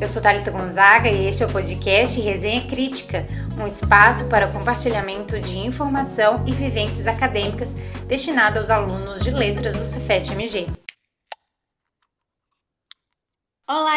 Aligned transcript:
Eu 0.00 0.08
sou 0.08 0.22
Thalita 0.22 0.50
Gonzaga 0.50 1.10
e 1.10 1.26
este 1.26 1.42
é 1.42 1.46
o 1.46 1.50
podcast 1.50 2.18
Resenha 2.22 2.66
Crítica, 2.66 3.26
um 3.60 3.66
espaço 3.66 4.26
para 4.28 4.48
compartilhamento 4.48 5.38
de 5.38 5.58
informação 5.58 6.42
e 6.46 6.52
vivências 6.52 7.06
acadêmicas 7.06 7.76
destinado 8.06 8.58
aos 8.58 8.70
alunos 8.70 9.22
de 9.22 9.30
letras 9.30 9.74
do 9.74 9.84
Cefet-MG. 9.84 10.87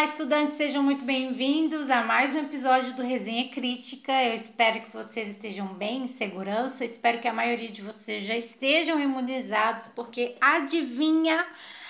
Olá, 0.02 0.10
estudantes, 0.10 0.56
sejam 0.56 0.82
muito 0.82 1.04
bem-vindos 1.04 1.88
a 1.88 2.02
mais 2.02 2.34
um 2.34 2.38
episódio 2.38 2.92
do 2.94 3.04
Resenha 3.04 3.48
Crítica. 3.48 4.10
Eu 4.24 4.34
espero 4.34 4.80
que 4.80 4.92
vocês 4.92 5.28
estejam 5.28 5.68
bem, 5.74 6.02
em 6.02 6.06
segurança. 6.08 6.84
Espero 6.84 7.20
que 7.20 7.28
a 7.28 7.32
maioria 7.32 7.68
de 7.68 7.82
vocês 7.82 8.24
já 8.24 8.36
estejam 8.36 8.98
imunizados, 8.98 9.86
porque 9.94 10.34
adivinha, 10.40 11.46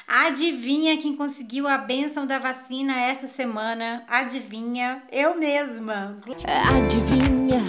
adivinha 0.07 0.99
quem 0.99 1.17
conseguiu 1.17 1.67
a 1.67 1.79
benção 1.79 2.27
da 2.27 2.39
vacina 2.39 3.01
essa 3.01 3.27
semana? 3.27 4.05
Adivinha? 4.07 5.03
Eu 5.11 5.39
mesma. 5.39 6.19
Adivinha? 6.77 7.63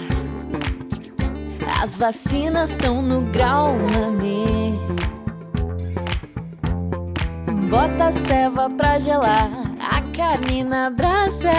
As 1.80 1.96
vacinas 1.96 2.72
estão 2.72 3.00
no 3.00 3.22
grau, 3.32 3.76
mami. 3.94 4.78
Bota 7.70 8.08
a 8.08 8.12
ceva 8.12 8.68
pra 8.68 8.98
gelar 8.98 9.63
a 10.14 10.16
carne 10.16 10.62
na 10.62 10.90
brasa. 10.90 11.50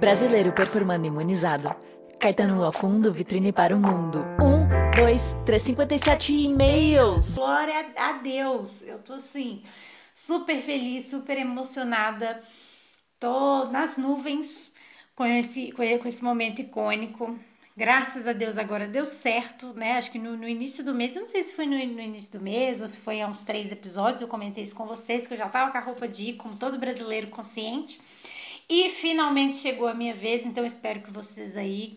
Brasileiro 0.00 0.52
performando 0.52 1.06
imunizado. 1.06 1.74
Caetano 2.18 2.64
ao 2.64 2.72
fundo, 2.72 3.12
vitrine 3.12 3.52
para 3.52 3.76
o 3.76 3.78
mundo. 3.78 4.24
Um, 4.40 4.66
dois, 4.96 5.36
três, 5.44 5.62
cinquenta 5.62 5.94
e 5.94 5.98
sete 5.98 6.32
e-mails. 6.32 7.34
Glória 7.34 7.86
a 7.96 8.12
Deus! 8.12 8.82
Eu 8.82 8.98
tô 9.00 9.14
assim, 9.14 9.62
super 10.14 10.62
feliz, 10.62 11.04
super 11.04 11.36
emocionada. 11.36 12.40
Tô 13.20 13.66
nas 13.66 13.98
nuvens 13.98 14.72
com 15.14 15.26
esse, 15.26 15.72
com 15.72 15.82
esse 15.82 16.24
momento 16.24 16.60
icônico. 16.60 17.38
Graças 17.78 18.26
a 18.26 18.32
Deus 18.32 18.58
agora 18.58 18.88
deu 18.88 19.06
certo, 19.06 19.72
né? 19.74 19.98
Acho 19.98 20.10
que 20.10 20.18
no, 20.18 20.36
no 20.36 20.48
início 20.48 20.84
do 20.84 20.92
mês, 20.92 21.14
eu 21.14 21.20
não 21.20 21.28
sei 21.28 21.44
se 21.44 21.54
foi 21.54 21.64
no, 21.64 21.76
no, 21.76 22.00
início 22.00 22.32
do 22.32 22.40
mês 22.40 22.80
ou 22.80 22.88
se 22.88 22.98
foi 22.98 23.20
há 23.20 23.28
uns 23.28 23.42
três 23.42 23.70
episódios, 23.70 24.20
eu 24.20 24.26
comentei 24.26 24.64
isso 24.64 24.74
com 24.74 24.84
vocês, 24.84 25.28
que 25.28 25.34
eu 25.34 25.38
já 25.38 25.48
tava 25.48 25.70
com 25.70 25.78
a 25.78 25.80
roupa 25.80 26.08
de 26.08 26.30
ir, 26.30 26.32
como 26.32 26.56
todo 26.56 26.76
brasileiro 26.76 27.28
consciente. 27.28 28.00
E 28.68 28.90
finalmente 28.90 29.58
chegou 29.58 29.86
a 29.86 29.94
minha 29.94 30.12
vez, 30.12 30.44
então 30.44 30.66
espero 30.66 31.02
que 31.02 31.12
vocês 31.12 31.56
aí, 31.56 31.96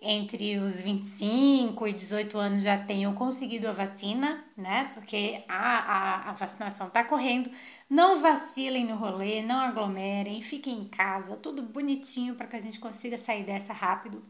entre 0.00 0.58
os 0.58 0.80
25 0.80 1.88
e 1.88 1.92
18 1.92 2.38
anos, 2.38 2.62
já 2.62 2.78
tenham 2.78 3.12
conseguido 3.12 3.66
a 3.66 3.72
vacina, 3.72 4.44
né? 4.56 4.92
Porque 4.94 5.42
a, 5.48 6.28
a, 6.28 6.30
a 6.30 6.32
vacinação 6.34 6.88
tá 6.88 7.02
correndo. 7.02 7.50
Não 7.90 8.20
vacilem 8.20 8.86
no 8.86 8.94
rolê, 8.94 9.42
não 9.42 9.58
aglomerem, 9.58 10.40
fiquem 10.40 10.82
em 10.82 10.84
casa, 10.84 11.34
tudo 11.34 11.62
bonitinho 11.62 12.36
para 12.36 12.46
que 12.46 12.54
a 12.54 12.60
gente 12.60 12.78
consiga 12.78 13.18
sair 13.18 13.42
dessa 13.42 13.72
rápido 13.72 14.22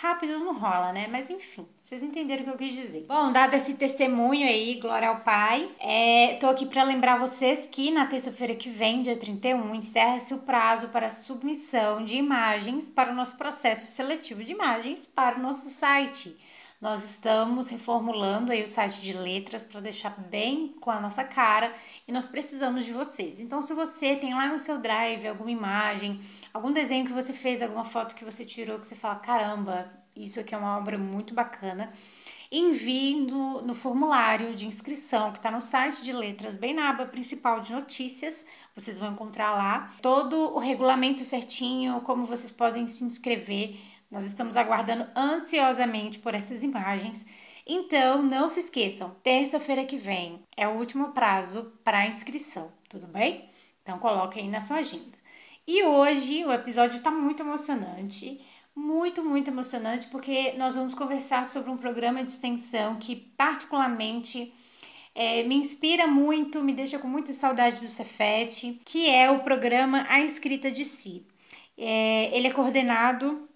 rápido 0.00 0.38
não 0.38 0.54
rola, 0.54 0.92
né? 0.92 1.08
Mas 1.10 1.28
enfim, 1.28 1.66
vocês 1.82 2.02
entenderam 2.02 2.42
o 2.42 2.44
que 2.44 2.50
eu 2.50 2.56
quis 2.56 2.74
dizer. 2.74 3.04
Bom, 3.08 3.32
dado 3.32 3.54
esse 3.54 3.74
testemunho 3.74 4.46
aí, 4.46 4.76
glória 4.80 5.08
ao 5.08 5.20
Pai, 5.20 5.68
é, 5.80 6.34
tô 6.40 6.46
aqui 6.48 6.66
para 6.66 6.84
lembrar 6.84 7.18
vocês 7.18 7.66
que 7.66 7.90
na 7.90 8.06
terça-feira 8.06 8.54
que 8.54 8.70
vem, 8.70 9.02
dia 9.02 9.16
31, 9.16 9.74
encerra-se 9.74 10.32
o 10.34 10.38
prazo 10.38 10.88
para 10.88 11.10
submissão 11.10 12.04
de 12.04 12.16
imagens 12.16 12.88
para 12.88 13.12
o 13.12 13.14
nosso 13.14 13.36
processo 13.36 13.86
seletivo 13.86 14.44
de 14.44 14.52
imagens 14.52 15.06
para 15.06 15.36
o 15.36 15.42
nosso 15.42 15.68
site. 15.68 16.36
Nós 16.80 17.02
estamos 17.02 17.68
reformulando 17.68 18.52
aí 18.52 18.62
o 18.62 18.68
site 18.68 19.02
de 19.02 19.12
letras 19.12 19.64
para 19.64 19.80
deixar 19.80 20.10
bem 20.10 20.76
com 20.80 20.92
a 20.92 21.00
nossa 21.00 21.24
cara 21.24 21.72
e 22.06 22.12
nós 22.12 22.28
precisamos 22.28 22.84
de 22.84 22.92
vocês. 22.92 23.40
Então, 23.40 23.60
se 23.60 23.74
você 23.74 24.14
tem 24.14 24.32
lá 24.32 24.46
no 24.46 24.60
seu 24.60 24.78
drive 24.78 25.26
alguma 25.26 25.50
imagem, 25.50 26.20
algum 26.54 26.70
desenho 26.70 27.04
que 27.04 27.12
você 27.12 27.32
fez, 27.32 27.60
alguma 27.60 27.84
foto 27.84 28.14
que 28.14 28.24
você 28.24 28.44
tirou, 28.44 28.78
que 28.78 28.86
você 28.86 28.94
fala: 28.94 29.16
caramba, 29.16 29.90
isso 30.14 30.38
aqui 30.38 30.54
é 30.54 30.58
uma 30.58 30.78
obra 30.78 30.96
muito 30.96 31.34
bacana 31.34 31.92
envie 32.50 33.14
no, 33.14 33.60
no, 33.60 33.74
formulário 33.74 34.54
de 34.54 34.66
inscrição 34.66 35.30
que 35.30 35.38
está 35.38 35.50
no 35.50 35.60
site 35.60 36.02
de 36.02 36.12
letras, 36.12 36.56
bem 36.56 36.72
na 36.72 36.88
aba 36.88 37.04
principal 37.04 37.60
de 37.60 37.72
notícias. 37.72 38.46
Vocês 38.74 38.98
vão 38.98 39.12
encontrar 39.12 39.52
lá 39.52 39.92
todo 40.00 40.54
o 40.54 40.58
regulamento 40.58 41.24
certinho, 41.24 42.00
como 42.00 42.24
vocês 42.24 42.50
podem 42.50 42.88
se 42.88 43.04
inscrever 43.04 43.78
nós 44.10 44.24
estamos 44.24 44.56
aguardando 44.56 45.06
ansiosamente 45.14 46.18
por 46.18 46.34
essas 46.34 46.62
imagens. 46.62 47.26
Então, 47.66 48.22
não 48.22 48.48
se 48.48 48.60
esqueçam, 48.60 49.14
terça-feira 49.22 49.84
que 49.84 49.96
vem 49.96 50.42
é 50.56 50.66
o 50.66 50.76
último 50.76 51.12
prazo 51.12 51.72
para 51.84 52.06
inscrição, 52.06 52.72
tudo 52.88 53.06
bem? 53.06 53.44
Então, 53.82 53.98
coloque 53.98 54.38
aí 54.38 54.48
na 54.48 54.60
sua 54.60 54.78
agenda. 54.78 55.18
E 55.66 55.82
hoje 55.84 56.44
o 56.46 56.52
episódio 56.52 56.96
está 56.96 57.10
muito 57.10 57.42
emocionante, 57.42 58.40
muito, 58.74 59.22
muito 59.22 59.50
emocionante, 59.50 60.06
porque 60.06 60.52
nós 60.52 60.76
vamos 60.76 60.94
conversar 60.94 61.44
sobre 61.44 61.70
um 61.70 61.76
programa 61.76 62.24
de 62.24 62.30
extensão 62.30 62.96
que, 62.96 63.14
particularmente, 63.14 64.50
é, 65.14 65.42
me 65.42 65.56
inspira 65.56 66.06
muito, 66.06 66.62
me 66.62 66.72
deixa 66.72 66.98
com 66.98 67.08
muita 67.08 67.32
saudade 67.34 67.80
do 67.80 67.88
Cefet, 67.88 68.80
que 68.84 69.10
é 69.10 69.30
o 69.30 69.40
programa 69.40 70.06
A 70.08 70.20
Escrita 70.20 70.70
de 70.70 70.84
Si. 70.86 71.26
É, 71.76 72.34
ele 72.34 72.46
é 72.46 72.52
coordenado 72.52 73.48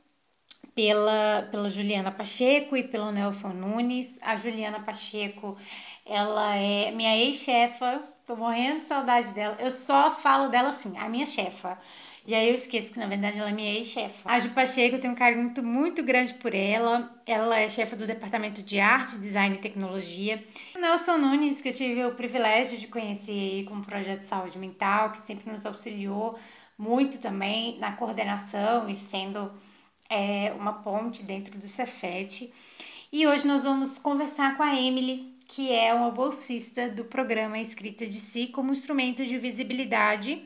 pela, 0.74 1.48
pela 1.50 1.68
Juliana 1.68 2.10
Pacheco 2.10 2.76
e 2.76 2.82
pelo 2.82 3.10
Nelson 3.10 3.48
Nunes. 3.48 4.18
A 4.22 4.36
Juliana 4.36 4.80
Pacheco, 4.80 5.56
ela 6.04 6.56
é 6.56 6.90
minha 6.90 7.16
ex-chefa, 7.16 8.02
tô 8.26 8.36
morrendo 8.36 8.80
de 8.80 8.86
saudade 8.86 9.32
dela. 9.34 9.56
Eu 9.58 9.70
só 9.70 10.10
falo 10.10 10.48
dela 10.48 10.70
assim, 10.70 10.96
a 10.98 11.08
minha 11.08 11.26
chefa. 11.26 11.78
E 12.24 12.36
aí 12.36 12.48
eu 12.48 12.54
esqueço 12.54 12.92
que 12.92 13.00
na 13.00 13.06
verdade 13.06 13.38
ela 13.38 13.50
é 13.50 13.52
minha 13.52 13.72
ex-chefa. 13.72 14.30
A 14.30 14.38
Ju 14.38 14.50
Pacheco, 14.50 14.98
tenho 14.98 15.12
um 15.12 15.16
carinho 15.16 15.42
muito, 15.42 15.62
muito 15.62 16.02
grande 16.04 16.34
por 16.34 16.54
ela. 16.54 17.12
Ela 17.26 17.58
é 17.58 17.68
chefa 17.68 17.96
do 17.96 18.06
Departamento 18.06 18.62
de 18.62 18.78
Arte, 18.78 19.18
Design 19.18 19.56
e 19.56 19.58
Tecnologia. 19.58 20.42
O 20.76 20.78
Nelson 20.78 21.18
Nunes, 21.18 21.60
que 21.60 21.70
eu 21.70 21.74
tive 21.74 22.04
o 22.04 22.14
privilégio 22.14 22.78
de 22.78 22.86
conhecer 22.86 23.64
com 23.64 23.74
o 23.74 23.84
projeto 23.84 24.20
de 24.20 24.28
saúde 24.28 24.56
mental, 24.56 25.10
que 25.10 25.18
sempre 25.18 25.50
nos 25.50 25.66
auxiliou 25.66 26.38
muito 26.78 27.18
também 27.18 27.76
na 27.80 27.92
coordenação 27.92 28.88
e 28.88 28.94
sendo 28.94 29.50
é, 30.08 30.52
uma 30.52 30.74
ponte 30.74 31.22
dentro 31.22 31.58
do 31.58 31.68
Cefet. 31.68 32.52
E 33.12 33.26
hoje 33.26 33.46
nós 33.46 33.64
vamos 33.64 33.98
conversar 33.98 34.56
com 34.56 34.62
a 34.62 34.74
Emily, 34.74 35.34
que 35.46 35.72
é 35.72 35.92
uma 35.92 36.10
bolsista 36.10 36.88
do 36.88 37.04
programa 37.04 37.58
Escrita 37.58 38.06
de 38.06 38.18
Si 38.18 38.46
como 38.46 38.72
instrumento 38.72 39.24
de 39.24 39.36
visibilidade, 39.36 40.42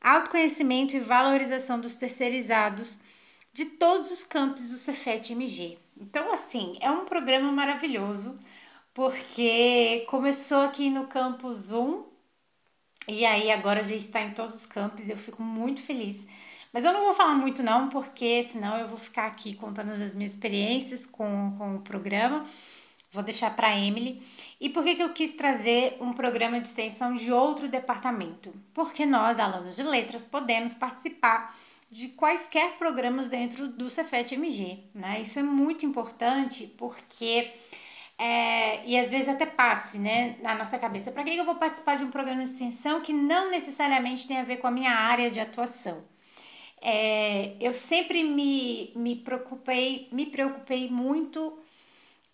autoconhecimento 0.00 0.96
e 0.96 1.00
valorização 1.00 1.80
dos 1.80 1.96
terceirizados 1.96 3.00
de 3.52 3.66
todos 3.66 4.10
os 4.10 4.24
campos 4.24 4.70
do 4.70 4.76
Cefet 4.76 5.32
MG. 5.32 5.78
Então, 5.96 6.32
assim, 6.32 6.76
é 6.80 6.90
um 6.90 7.04
programa 7.04 7.50
maravilhoso, 7.52 8.38
porque 8.92 10.04
começou 10.08 10.62
aqui 10.62 10.90
no 10.90 11.06
campus 11.06 11.72
1 11.72 12.04
e 13.08 13.24
aí 13.24 13.50
agora 13.50 13.84
já 13.84 13.94
está 13.94 14.20
em 14.20 14.32
todos 14.32 14.54
os 14.54 14.66
campos. 14.66 15.08
Eu 15.08 15.16
fico 15.16 15.42
muito 15.42 15.80
feliz 15.80 16.26
mas 16.74 16.84
eu 16.84 16.92
não 16.92 17.04
vou 17.04 17.14
falar 17.14 17.36
muito 17.36 17.62
não, 17.62 17.88
porque 17.88 18.42
senão 18.42 18.76
eu 18.76 18.88
vou 18.88 18.98
ficar 18.98 19.26
aqui 19.26 19.54
contando 19.54 19.92
as 19.92 20.12
minhas 20.12 20.32
experiências 20.32 21.06
com, 21.06 21.54
com 21.56 21.76
o 21.76 21.80
programa. 21.80 22.44
Vou 23.12 23.22
deixar 23.22 23.54
para 23.54 23.78
Emily. 23.78 24.20
E 24.60 24.68
por 24.68 24.82
que, 24.82 24.96
que 24.96 25.02
eu 25.04 25.12
quis 25.12 25.34
trazer 25.34 25.96
um 26.00 26.12
programa 26.12 26.60
de 26.60 26.66
extensão 26.66 27.14
de 27.14 27.30
outro 27.30 27.68
departamento? 27.68 28.52
Porque 28.74 29.06
nós, 29.06 29.38
alunos 29.38 29.76
de 29.76 29.84
letras, 29.84 30.24
podemos 30.24 30.74
participar 30.74 31.56
de 31.92 32.08
quaisquer 32.08 32.72
programas 32.72 33.28
dentro 33.28 33.68
do 33.68 33.88
Cefet 33.88 34.34
MG. 34.34 34.82
Né? 34.92 35.20
Isso 35.20 35.38
é 35.38 35.44
muito 35.44 35.86
importante 35.86 36.66
porque, 36.76 37.52
é, 38.18 38.84
e 38.84 38.98
às 38.98 39.12
vezes 39.12 39.28
até 39.28 39.46
passe 39.46 40.00
né, 40.00 40.34
na 40.42 40.56
nossa 40.56 40.76
cabeça, 40.76 41.12
para 41.12 41.22
que 41.22 41.36
eu 41.36 41.44
vou 41.44 41.54
participar 41.54 41.94
de 41.94 42.02
um 42.02 42.10
programa 42.10 42.42
de 42.42 42.50
extensão 42.50 43.00
que 43.00 43.12
não 43.12 43.48
necessariamente 43.48 44.26
tem 44.26 44.38
a 44.40 44.42
ver 44.42 44.56
com 44.56 44.66
a 44.66 44.72
minha 44.72 44.90
área 44.90 45.30
de 45.30 45.38
atuação? 45.38 46.12
É, 46.84 47.56
eu 47.60 47.72
sempre 47.72 48.22
me, 48.22 48.92
me 48.94 49.16
preocupei, 49.16 50.06
me 50.12 50.26
preocupei 50.26 50.90
muito 50.90 51.58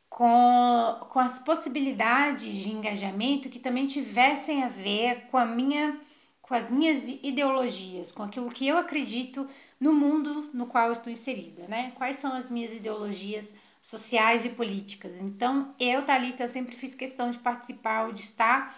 com, 0.09 1.07
com 1.09 1.21
as 1.21 1.39
possibilidades 1.39 2.57
de 2.57 2.71
engajamento 2.71 3.49
que 3.49 3.61
também 3.61 3.87
tivessem 3.87 4.65
a 4.65 4.69
ver 4.69 5.29
com 5.31 5.39
a 5.39 5.47
minha 5.47 5.99
com 6.43 6.55
as 6.57 6.69
minhas 6.69 7.09
ideologias, 7.23 8.11
com 8.11 8.25
aquilo 8.25 8.51
que 8.51 8.67
eu 8.67 8.77
acredito 8.77 9.47
no 9.79 9.93
mundo 9.93 10.51
no 10.53 10.67
qual 10.67 10.91
estou 10.91 11.13
inserida, 11.13 11.69
né? 11.69 11.93
Quais 11.95 12.17
são 12.17 12.33
as 12.33 12.51
minhas 12.51 12.73
ideologias 12.73 13.55
sociais 13.81 14.45
e 14.45 14.49
políticas? 14.49 15.23
Então, 15.23 15.73
eu, 15.79 16.05
Thalita, 16.05 16.43
eu 16.43 16.49
sempre 16.49 16.75
fiz 16.75 16.93
questão 16.93 17.31
de 17.31 17.39
participar 17.39 18.13
de 18.13 18.23
estar 18.23 18.77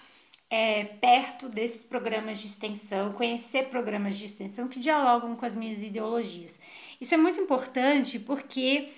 é, 0.53 0.85
perto 0.85 1.49
desses 1.49 1.83
programas 1.83 2.39
de 2.39 2.47
extensão, 2.47 3.11
conhecer 3.15 3.71
programas 3.71 4.19
de 4.19 4.27
extensão 4.27 4.69
que 4.69 4.79
dialogam 4.79 5.35
com 5.35 5.47
as 5.47 5.57
minhas 5.57 5.83
ideologias. 5.83 6.61
Isso 7.01 7.15
é 7.15 7.17
muito 7.17 7.41
importante 7.41 8.19
porque 8.19 8.91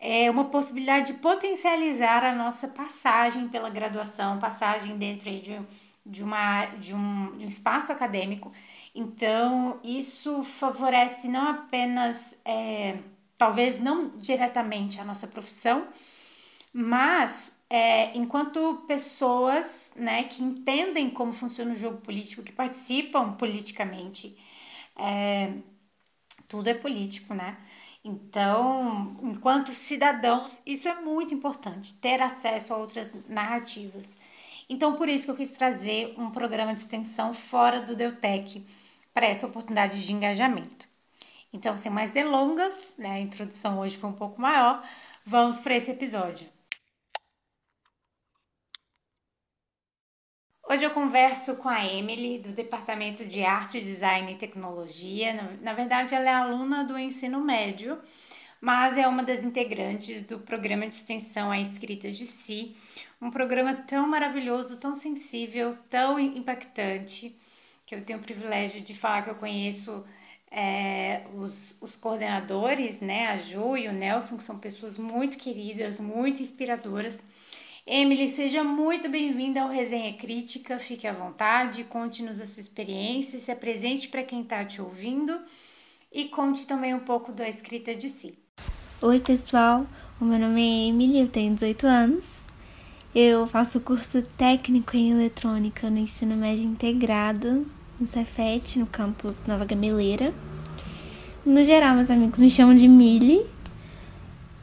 é 0.00 0.28
uma 0.28 0.46
possibilidade 0.46 1.12
de 1.12 1.18
potencializar 1.20 2.24
a 2.24 2.34
nossa 2.34 2.66
passagem 2.66 3.46
pela 3.46 3.70
graduação, 3.70 4.40
passagem 4.40 4.98
dentro 4.98 5.30
de, 5.30 5.60
de, 6.04 6.24
uma, 6.24 6.66
de, 6.74 6.92
um, 6.92 7.36
de 7.36 7.46
um 7.46 7.48
espaço 7.48 7.92
acadêmico. 7.92 8.50
Então, 8.92 9.78
isso 9.84 10.42
favorece 10.42 11.28
não 11.28 11.46
apenas, 11.46 12.36
é, 12.44 12.98
talvez 13.38 13.78
não 13.78 14.08
diretamente 14.16 15.00
a 15.00 15.04
nossa 15.04 15.28
profissão, 15.28 15.86
mas 16.72 17.55
é, 17.68 18.16
enquanto 18.16 18.84
pessoas 18.86 19.94
né, 19.96 20.24
que 20.24 20.42
entendem 20.42 21.10
como 21.10 21.32
funciona 21.32 21.72
o 21.72 21.76
jogo 21.76 21.98
político, 21.98 22.42
que 22.42 22.52
participam 22.52 23.32
politicamente, 23.32 24.36
é, 24.96 25.52
tudo 26.48 26.68
é 26.68 26.74
político, 26.74 27.34
né? 27.34 27.56
Então, 28.04 29.16
enquanto 29.22 29.68
cidadãos, 29.70 30.62
isso 30.64 30.88
é 30.88 31.00
muito 31.00 31.34
importante, 31.34 31.94
ter 31.94 32.22
acesso 32.22 32.72
a 32.72 32.76
outras 32.76 33.14
narrativas. 33.28 34.16
Então, 34.68 34.94
por 34.96 35.08
isso 35.08 35.24
que 35.24 35.30
eu 35.32 35.36
quis 35.36 35.52
trazer 35.52 36.14
um 36.18 36.30
programa 36.30 36.72
de 36.74 36.80
extensão 36.80 37.34
fora 37.34 37.80
do 37.80 37.96
Deutec, 37.96 38.64
para 39.12 39.26
essa 39.26 39.46
oportunidade 39.46 40.04
de 40.04 40.12
engajamento. 40.12 40.88
Então, 41.52 41.76
sem 41.76 41.90
mais 41.92 42.10
delongas, 42.10 42.94
né, 42.98 43.12
a 43.12 43.20
introdução 43.20 43.78
hoje 43.80 43.96
foi 43.96 44.10
um 44.10 44.14
pouco 44.14 44.40
maior, 44.40 44.82
vamos 45.24 45.58
para 45.58 45.74
esse 45.76 45.90
episódio. 45.90 46.55
Hoje 50.76 50.84
eu 50.84 50.90
converso 50.90 51.56
com 51.56 51.70
a 51.70 51.86
Emily, 51.86 52.38
do 52.38 52.52
Departamento 52.52 53.24
de 53.24 53.42
Arte, 53.42 53.80
Design 53.80 54.30
e 54.30 54.34
Tecnologia. 54.34 55.32
Na 55.62 55.72
verdade, 55.72 56.14
ela 56.14 56.28
é 56.28 56.34
aluna 56.34 56.84
do 56.84 56.98
ensino 56.98 57.40
médio, 57.40 57.98
mas 58.60 58.98
é 58.98 59.08
uma 59.08 59.22
das 59.22 59.42
integrantes 59.42 60.20
do 60.20 60.38
programa 60.38 60.86
de 60.86 60.94
extensão 60.94 61.50
A 61.50 61.58
Escrita 61.58 62.12
de 62.12 62.26
Si, 62.26 62.76
um 63.22 63.30
programa 63.30 63.72
tão 63.72 64.06
maravilhoso, 64.06 64.76
tão 64.76 64.94
sensível, 64.94 65.74
tão 65.88 66.18
impactante, 66.18 67.34
que 67.86 67.94
eu 67.94 68.04
tenho 68.04 68.18
o 68.18 68.22
privilégio 68.22 68.82
de 68.82 68.92
falar 68.92 69.22
que 69.22 69.30
eu 69.30 69.36
conheço 69.36 70.04
é, 70.50 71.22
os, 71.36 71.78
os 71.80 71.96
coordenadores, 71.96 73.00
né, 73.00 73.28
a 73.28 73.38
Ju 73.38 73.78
e 73.78 73.88
o 73.88 73.92
Nelson, 73.94 74.36
que 74.36 74.44
são 74.44 74.58
pessoas 74.58 74.98
muito 74.98 75.38
queridas, 75.38 75.98
muito 75.98 76.42
inspiradoras. 76.42 77.24
Emily, 77.88 78.28
seja 78.28 78.64
muito 78.64 79.08
bem-vinda 79.08 79.62
ao 79.62 79.68
Resenha 79.68 80.12
Crítica. 80.14 80.76
Fique 80.76 81.06
à 81.06 81.12
vontade, 81.12 81.84
conte-nos 81.84 82.40
a 82.40 82.44
sua 82.44 82.60
experiência, 82.60 83.38
se 83.38 83.52
apresente 83.52 84.08
para 84.08 84.24
quem 84.24 84.42
está 84.42 84.64
te 84.64 84.82
ouvindo 84.82 85.38
e 86.12 86.24
conte 86.24 86.66
também 86.66 86.92
um 86.92 86.98
pouco 86.98 87.30
da 87.30 87.48
escrita 87.48 87.94
de 87.94 88.08
si. 88.08 88.36
Oi, 89.00 89.20
pessoal. 89.20 89.86
O 90.20 90.24
meu 90.24 90.36
nome 90.36 90.60
é 90.60 90.88
Emily, 90.88 91.20
eu 91.20 91.28
tenho 91.28 91.54
18 91.54 91.86
anos. 91.86 92.40
Eu 93.14 93.46
faço 93.46 93.78
curso 93.78 94.20
técnico 94.36 94.96
em 94.96 95.12
eletrônica 95.12 95.88
no 95.88 95.98
ensino 95.98 96.34
médio 96.34 96.64
integrado 96.64 97.70
no 98.00 98.06
Cefet, 98.08 98.80
no 98.80 98.86
campus 98.86 99.40
Nova 99.46 99.64
Gameleira. 99.64 100.34
No 101.44 101.62
geral, 101.62 101.94
meus 101.94 102.10
amigos 102.10 102.40
me 102.40 102.50
chamam 102.50 102.74
de 102.74 102.88
Mili 102.88 103.46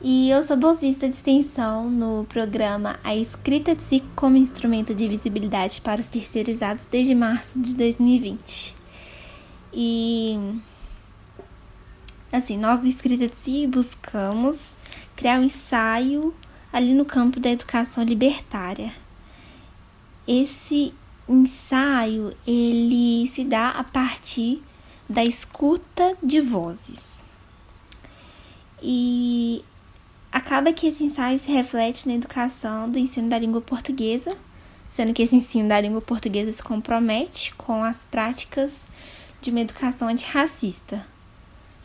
e 0.04 0.30
eu 0.30 0.44
sou 0.44 0.58
bolsista 0.58 1.08
de 1.08 1.16
extensão 1.16 1.90
no 1.90 2.26
programa 2.26 3.00
A 3.06 3.16
Escrita 3.16 3.74
de 3.74 3.82
Si 3.82 4.04
como 4.18 4.36
Instrumento 4.36 4.94
de 4.94 5.08
Visibilidade 5.08 5.80
para 5.80 6.02
os 6.02 6.08
Terceirizados 6.08 6.84
desde 6.84 7.16
março 7.16 7.58
de 7.58 7.74
2020. 7.74 8.76
E 9.74 10.60
assim, 12.34 12.58
nós 12.58 12.82
do 12.82 12.88
Escrita 12.88 13.30
de 13.30 13.38
Si 13.38 13.66
buscamos 13.66 14.74
criar 15.16 15.40
um 15.40 15.46
ensaio 15.46 16.34
ali 16.74 16.94
no 16.94 17.06
campo 17.06 17.40
da 17.40 17.50
educação 17.50 18.04
libertária. 18.04 18.94
Esse 20.28 20.94
ensaio 21.30 22.36
ele 22.46 23.26
se 23.28 23.46
dá 23.46 23.70
a 23.70 23.86
partir 23.86 24.62
da 25.08 25.24
escuta 25.24 26.18
de 26.22 26.42
vozes. 26.42 27.24
E 28.82 29.64
Acaba 30.34 30.74
que 30.74 30.88
esse 30.88 31.04
ensaio 31.04 31.38
se 31.38 31.52
reflete 31.52 32.08
na 32.08 32.16
educação 32.16 32.90
do 32.90 32.98
ensino 32.98 33.30
da 33.30 33.38
língua 33.38 33.62
portuguesa, 33.62 34.36
sendo 34.90 35.14
que 35.14 35.22
esse 35.22 35.36
ensino 35.36 35.70
da 35.70 35.80
língua 35.80 36.02
portuguesa 36.02 36.52
se 36.52 36.64
compromete 36.64 37.54
com 37.54 37.84
as 37.84 38.02
práticas 38.02 38.88
de 39.40 39.52
uma 39.52 39.62
educação 39.62 40.08
antirracista. 40.08 41.06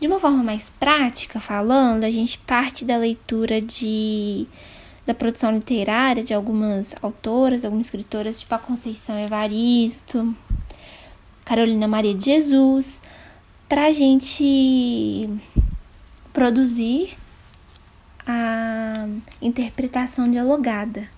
De 0.00 0.06
uma 0.06 0.19
forma 0.19 0.43
mais 0.43 0.71
prática 0.71 1.39
falando, 1.39 2.05
a 2.05 2.11
gente 2.11 2.39
parte 2.39 2.87
da 2.87 2.97
leitura 2.97 3.61
de 3.61 4.47
da 5.05 5.12
produção 5.12 5.53
literária 5.53 6.25
de 6.25 6.33
algumas 6.33 6.95
autoras, 7.03 7.67
algumas 7.67 7.89
escritoras, 7.89 8.41
tipo 8.41 8.55
a 8.55 8.59
Conceição 8.59 9.19
Evaristo, 9.19 10.35
Carolina 11.45 11.87
Maria 11.87 12.15
de 12.15 12.25
Jesus, 12.25 13.03
para 13.69 13.87
a 13.87 13.93
gente 13.93 15.29
produzir 16.33 17.18
a 18.29 19.09
interpretação 19.41 20.31
dialogada. 20.31 21.09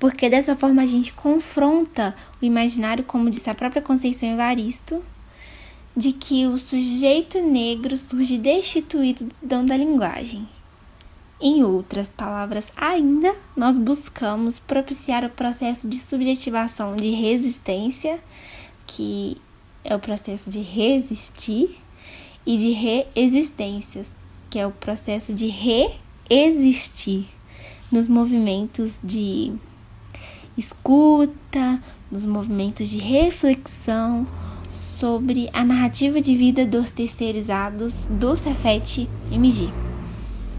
Porque 0.00 0.30
dessa 0.30 0.56
forma 0.56 0.82
a 0.82 0.86
gente 0.86 1.12
confronta 1.12 2.14
o 2.40 2.44
imaginário, 2.44 3.04
como 3.04 3.28
disse 3.28 3.50
a 3.50 3.54
própria 3.54 3.82
Conceição 3.82 4.30
Evaristo, 4.30 5.04
de 5.94 6.12
que 6.12 6.46
o 6.46 6.56
sujeito 6.56 7.42
negro 7.42 7.96
surge 7.96 8.38
destituído 8.38 9.24
do 9.24 9.34
dom 9.42 9.66
da 9.66 9.76
linguagem. 9.76 10.48
Em 11.40 11.62
outras 11.62 12.08
palavras 12.08 12.72
ainda, 12.76 13.34
nós 13.56 13.76
buscamos 13.76 14.58
propiciar 14.58 15.24
o 15.24 15.30
processo 15.30 15.86
de 15.86 15.98
subjetivação 15.98 16.96
de 16.96 17.10
resistência, 17.10 18.18
que 18.86 19.36
é 19.84 19.94
o 19.94 20.00
processo 20.00 20.50
de 20.50 20.60
resistir, 20.60 21.78
e 22.48 22.56
de 22.56 22.70
reexistências, 22.70 24.10
que 24.48 24.58
é 24.58 24.66
o 24.66 24.70
processo 24.70 25.34
de 25.34 25.48
re 25.48 25.90
existir 26.30 27.28
nos 27.90 28.06
movimentos 28.06 28.98
de 29.02 29.52
escuta, 30.56 31.82
nos 32.10 32.24
movimentos 32.24 32.88
de 32.88 32.98
reflexão 32.98 34.26
sobre 34.70 35.48
a 35.52 35.64
narrativa 35.64 36.20
de 36.20 36.34
vida 36.36 36.66
dos 36.66 36.90
terceirizados 36.90 38.04
do 38.10 38.36
Cefet 38.36 39.08
MG. 39.30 39.70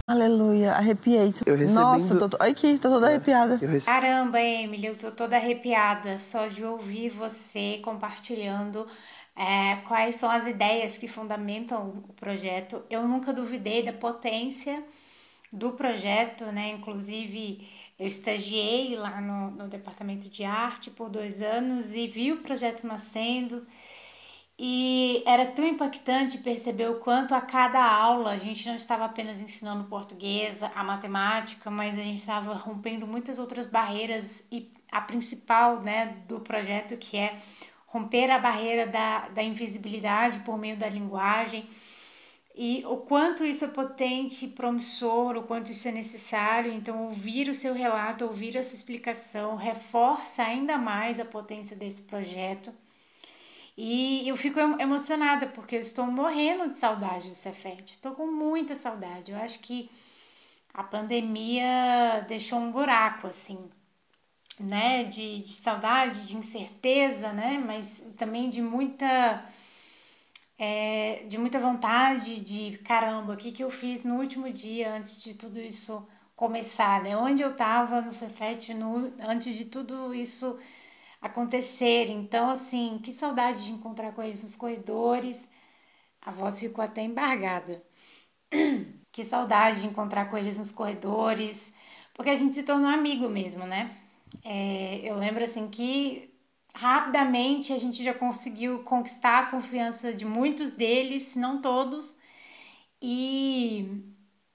Aleluia, 0.08 0.74
arrepiei. 0.74 1.32
Eu 1.46 1.56
recebi 1.56 1.74
Nossa, 1.74 2.16
tô, 2.18 2.30
tô, 2.30 2.38
aqui, 2.44 2.80
tô 2.80 2.90
toda 2.90 3.08
é, 3.08 3.10
arrepiada. 3.12 3.60
Caramba, 3.86 4.42
Emily, 4.42 4.88
eu 4.88 4.96
tô 4.96 5.12
toda 5.12 5.36
arrepiada 5.36 6.18
só 6.18 6.48
de 6.48 6.66
ouvir 6.66 7.10
você 7.10 7.80
compartilhando 7.84 8.88
é, 9.36 9.76
quais 9.88 10.16
são 10.16 10.32
as 10.32 10.48
ideias 10.48 10.98
que 10.98 11.08
fundamentam 11.08 11.90
o 12.10 12.14
projeto. 12.14 12.82
Eu 12.90 13.08
nunca 13.08 13.32
duvidei 13.32 13.84
da 13.84 13.94
potência 13.94 14.84
do 15.52 15.74
projeto, 15.74 16.46
né? 16.46 16.70
Inclusive, 16.70 17.68
eu 17.98 18.06
estagiei 18.06 18.96
lá 18.96 19.20
no, 19.20 19.52
no 19.52 19.68
departamento 19.68 20.30
de 20.30 20.44
arte 20.44 20.92
por 20.92 21.10
dois 21.10 21.42
anos 21.42 21.96
e 21.96 22.08
vi 22.08 22.32
o 22.32 22.38
projeto 22.38 22.86
nascendo. 22.86 23.66
E 24.62 25.24
era 25.26 25.46
tão 25.46 25.66
impactante 25.66 26.38
perceber 26.40 26.90
o 26.90 27.00
quanto 27.00 27.34
a 27.34 27.40
cada 27.40 27.82
aula 27.82 28.32
a 28.32 28.38
gente 28.38 28.68
não 28.68 28.76
estava 28.76 29.06
apenas 29.06 29.42
ensinando 29.42 29.86
português, 29.86 30.62
a 30.62 30.84
matemática, 30.84 31.72
mas 31.72 31.98
a 31.98 32.02
gente 32.02 32.20
estava 32.20 32.54
rompendo 32.56 33.08
muitas 33.08 33.40
outras 33.40 33.68
barreiras 33.68 34.46
e 34.52 34.70
a 34.92 35.00
principal 35.00 35.80
né, 35.82 36.18
do 36.28 36.42
projeto 36.42 36.98
que 36.98 37.16
é 37.18 37.38
romper 37.88 38.30
a 38.30 38.38
barreira 38.38 38.86
da, 38.86 39.30
da 39.30 39.42
invisibilidade 39.42 40.40
por 40.40 40.58
meio 40.58 40.76
da 40.76 40.90
linguagem 40.90 41.68
e 42.62 42.84
o 42.86 42.98
quanto 42.98 43.46
isso 43.46 43.64
é 43.64 43.70
potente, 43.70 44.46
promissor, 44.46 45.38
o 45.38 45.44
quanto 45.44 45.72
isso 45.72 45.88
é 45.88 45.94
necessário. 45.94 46.74
Então, 46.74 47.04
ouvir 47.04 47.48
o 47.48 47.56
seu 47.56 47.74
relato, 47.74 48.26
ouvir 48.26 48.58
a 48.58 48.64
sua 48.64 48.76
explicação, 48.76 49.56
reforça 49.56 50.44
ainda 50.44 50.78
mais 50.78 51.22
a 51.22 51.24
potência 51.26 51.78
desse 51.78 52.02
projeto. 52.02 52.74
E 53.78 54.28
eu 54.28 54.36
fico 54.36 54.60
emocionada 54.60 55.48
porque 55.48 55.78
eu 55.78 55.80
estou 55.80 56.06
morrendo 56.08 56.68
de 56.68 56.76
saudade 56.76 57.30
do 57.30 57.34
Cefet. 57.34 57.92
Estou 57.92 58.12
com 58.12 58.28
muita 58.28 58.76
saudade. 58.76 59.32
Eu 59.32 59.38
acho 59.38 59.60
que 59.60 59.90
a 60.74 60.84
pandemia 60.84 62.26
deixou 62.28 62.60
um 62.60 62.74
buraco 62.74 63.28
assim, 63.28 63.70
né? 64.60 65.06
De, 65.06 65.40
de 65.40 65.54
saudade, 65.54 66.28
de 66.28 66.36
incerteza, 66.36 67.32
né? 67.32 67.58
Mas 67.66 68.04
também 68.18 68.50
de 68.50 68.62
muita 68.62 69.46
é, 70.60 71.22
de 71.28 71.38
muita 71.40 71.60
vontade 71.60 72.42
de 72.42 72.78
caramba, 72.80 73.34
o 73.34 73.38
que, 73.38 73.52
que 73.54 73.64
eu 73.64 73.72
fiz 73.72 74.04
no 74.04 74.18
último 74.18 74.52
dia 74.52 74.94
antes 74.94 75.24
de 75.24 75.36
tudo 75.36 75.60
isso 75.62 76.06
começar, 76.36 77.04
né? 77.04 77.18
Onde 77.18 77.42
eu 77.44 77.52
estava 77.52 78.02
no 78.02 78.14
Cefet 78.14 78.74
no, 78.76 79.14
antes 79.22 79.56
de 79.58 79.66
tudo 79.66 80.14
isso 80.14 80.58
acontecer. 81.22 82.10
Então, 82.10 82.50
assim, 82.52 83.00
que 83.04 83.14
saudade 83.14 83.66
de 83.66 83.74
encontrar 83.74 84.14
com 84.14 84.24
eles 84.24 84.44
nos 84.44 84.56
corredores. 84.56 85.50
A 86.22 86.32
voz 86.32 86.60
ficou 86.60 86.84
até 86.84 87.02
embargada. 87.04 87.84
Que 89.12 89.26
saudade 89.26 89.82
de 89.82 89.88
encontrar 89.88 90.30
com 90.30 90.38
eles 90.38 90.58
nos 90.60 90.72
corredores, 90.72 91.74
porque 92.14 92.30
a 92.30 92.36
gente 92.36 92.54
se 92.56 92.64
tornou 92.64 92.88
amigo 92.90 93.28
mesmo, 93.30 93.66
né? 93.66 93.92
É, 94.44 95.02
eu 95.10 95.16
lembro 95.18 95.44
assim 95.44 95.68
que 95.70 96.29
rapidamente 96.74 97.74
a 97.74 97.78
gente 97.78 98.04
já 98.04 98.14
conseguiu 98.14 98.80
conquistar 98.80 99.40
a 99.40 99.46
confiança 99.48 100.14
de 100.14 100.26
muitos 100.26 100.72
deles, 100.72 101.24
se 101.24 101.40
não 101.40 101.62
todos, 101.62 102.18
e, 103.02 104.04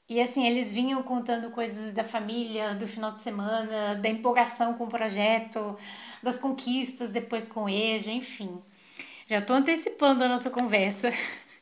e 0.09 0.21
assim, 0.21 0.47
eles 0.47 0.73
vinham 0.73 1.02
contando 1.02 1.50
coisas 1.50 1.92
da 1.92 2.04
família, 2.04 2.75
do 2.75 2.87
final 2.87 3.11
de 3.11 3.21
semana, 3.21 3.94
da 3.97 4.09
empolgação 4.09 4.75
com 4.75 4.85
o 4.85 4.88
projeto, 4.88 5.76
das 6.23 6.38
conquistas 6.38 7.11
depois 7.11 7.49
com 7.49 7.64
o 7.64 7.68
EJA, 7.68 8.12
enfim. 8.12 8.62
Já 9.26 9.38
estou 9.38 9.56
antecipando 9.56 10.23
a 10.23 10.28
nossa 10.28 10.50
conversa, 10.50 11.11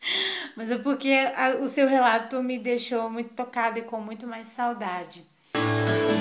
mas 0.56 0.70
é 0.70 0.78
porque 0.78 1.12
a, 1.36 1.56
o 1.60 1.68
seu 1.68 1.88
relato 1.88 2.42
me 2.42 2.58
deixou 2.58 3.08
muito 3.08 3.30
tocada 3.34 3.78
e 3.78 3.82
com 3.82 4.00
muito 4.00 4.26
mais 4.26 4.48
saudade. 4.48 5.24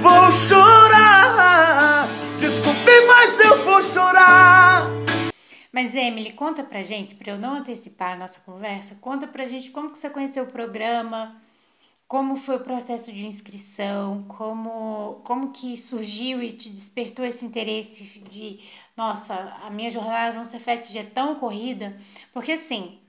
Vou 0.01 0.31
chorar, 0.31 1.70
Mas 5.71 5.95
Emily, 5.95 6.33
conta 6.33 6.63
pra 6.63 6.83
gente, 6.83 7.15
para 7.15 7.31
eu 7.33 7.39
não 7.39 7.55
antecipar 7.55 8.13
a 8.13 8.17
nossa 8.17 8.41
conversa, 8.41 8.95
conta 8.99 9.25
pra 9.27 9.45
gente 9.45 9.71
como 9.71 9.89
que 9.91 9.97
você 9.97 10.09
conheceu 10.09 10.43
o 10.43 10.51
programa, 10.51 11.41
como 12.07 12.35
foi 12.35 12.57
o 12.57 12.59
processo 12.59 13.11
de 13.13 13.25
inscrição, 13.25 14.23
como, 14.27 15.21
como 15.23 15.51
que 15.51 15.77
surgiu 15.77 16.43
e 16.43 16.51
te 16.51 16.69
despertou 16.69 17.25
esse 17.25 17.45
interesse 17.45 18.19
de, 18.29 18.59
nossa, 18.97 19.33
a 19.63 19.69
minha 19.69 19.89
jornada 19.89 20.37
no 20.37 20.45
Cefet 20.45 20.91
já 20.91 21.01
é 21.01 21.03
tão 21.05 21.35
corrida, 21.35 21.95
porque 22.33 22.51
assim, 22.51 22.99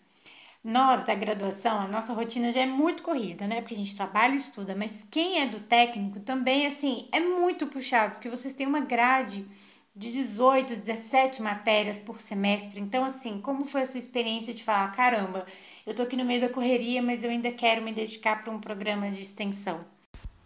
nós 0.62 1.02
da 1.02 1.14
graduação, 1.16 1.80
a 1.80 1.88
nossa 1.88 2.12
rotina 2.14 2.52
já 2.52 2.60
é 2.60 2.66
muito 2.66 3.02
corrida, 3.02 3.46
né? 3.48 3.60
Porque 3.60 3.74
a 3.74 3.76
gente 3.76 3.96
trabalha 3.96 4.34
e 4.34 4.36
estuda, 4.36 4.76
mas 4.76 5.04
quem 5.10 5.40
é 5.40 5.46
do 5.46 5.58
técnico 5.60 6.22
também, 6.24 6.66
assim, 6.66 7.08
é 7.10 7.18
muito 7.18 7.66
puxado, 7.66 8.12
porque 8.14 8.28
vocês 8.28 8.54
têm 8.54 8.66
uma 8.68 8.80
grade 8.80 9.44
de 9.94 10.10
18, 10.10 10.76
17 10.76 11.42
matérias 11.42 11.98
por 11.98 12.20
semestre. 12.20 12.80
Então, 12.80 13.04
assim, 13.04 13.40
como 13.40 13.64
foi 13.64 13.82
a 13.82 13.86
sua 13.86 13.98
experiência 13.98 14.54
de 14.54 14.62
falar, 14.62 14.90
caramba, 14.92 15.44
eu 15.86 15.94
tô 15.94 16.02
aqui 16.02 16.16
no 16.16 16.24
meio 16.24 16.40
da 16.40 16.48
correria, 16.48 17.02
mas 17.02 17.22
eu 17.22 17.30
ainda 17.30 17.52
quero 17.52 17.82
me 17.82 17.92
dedicar 17.92 18.42
para 18.42 18.52
um 18.52 18.58
programa 18.58 19.10
de 19.10 19.20
extensão? 19.20 19.84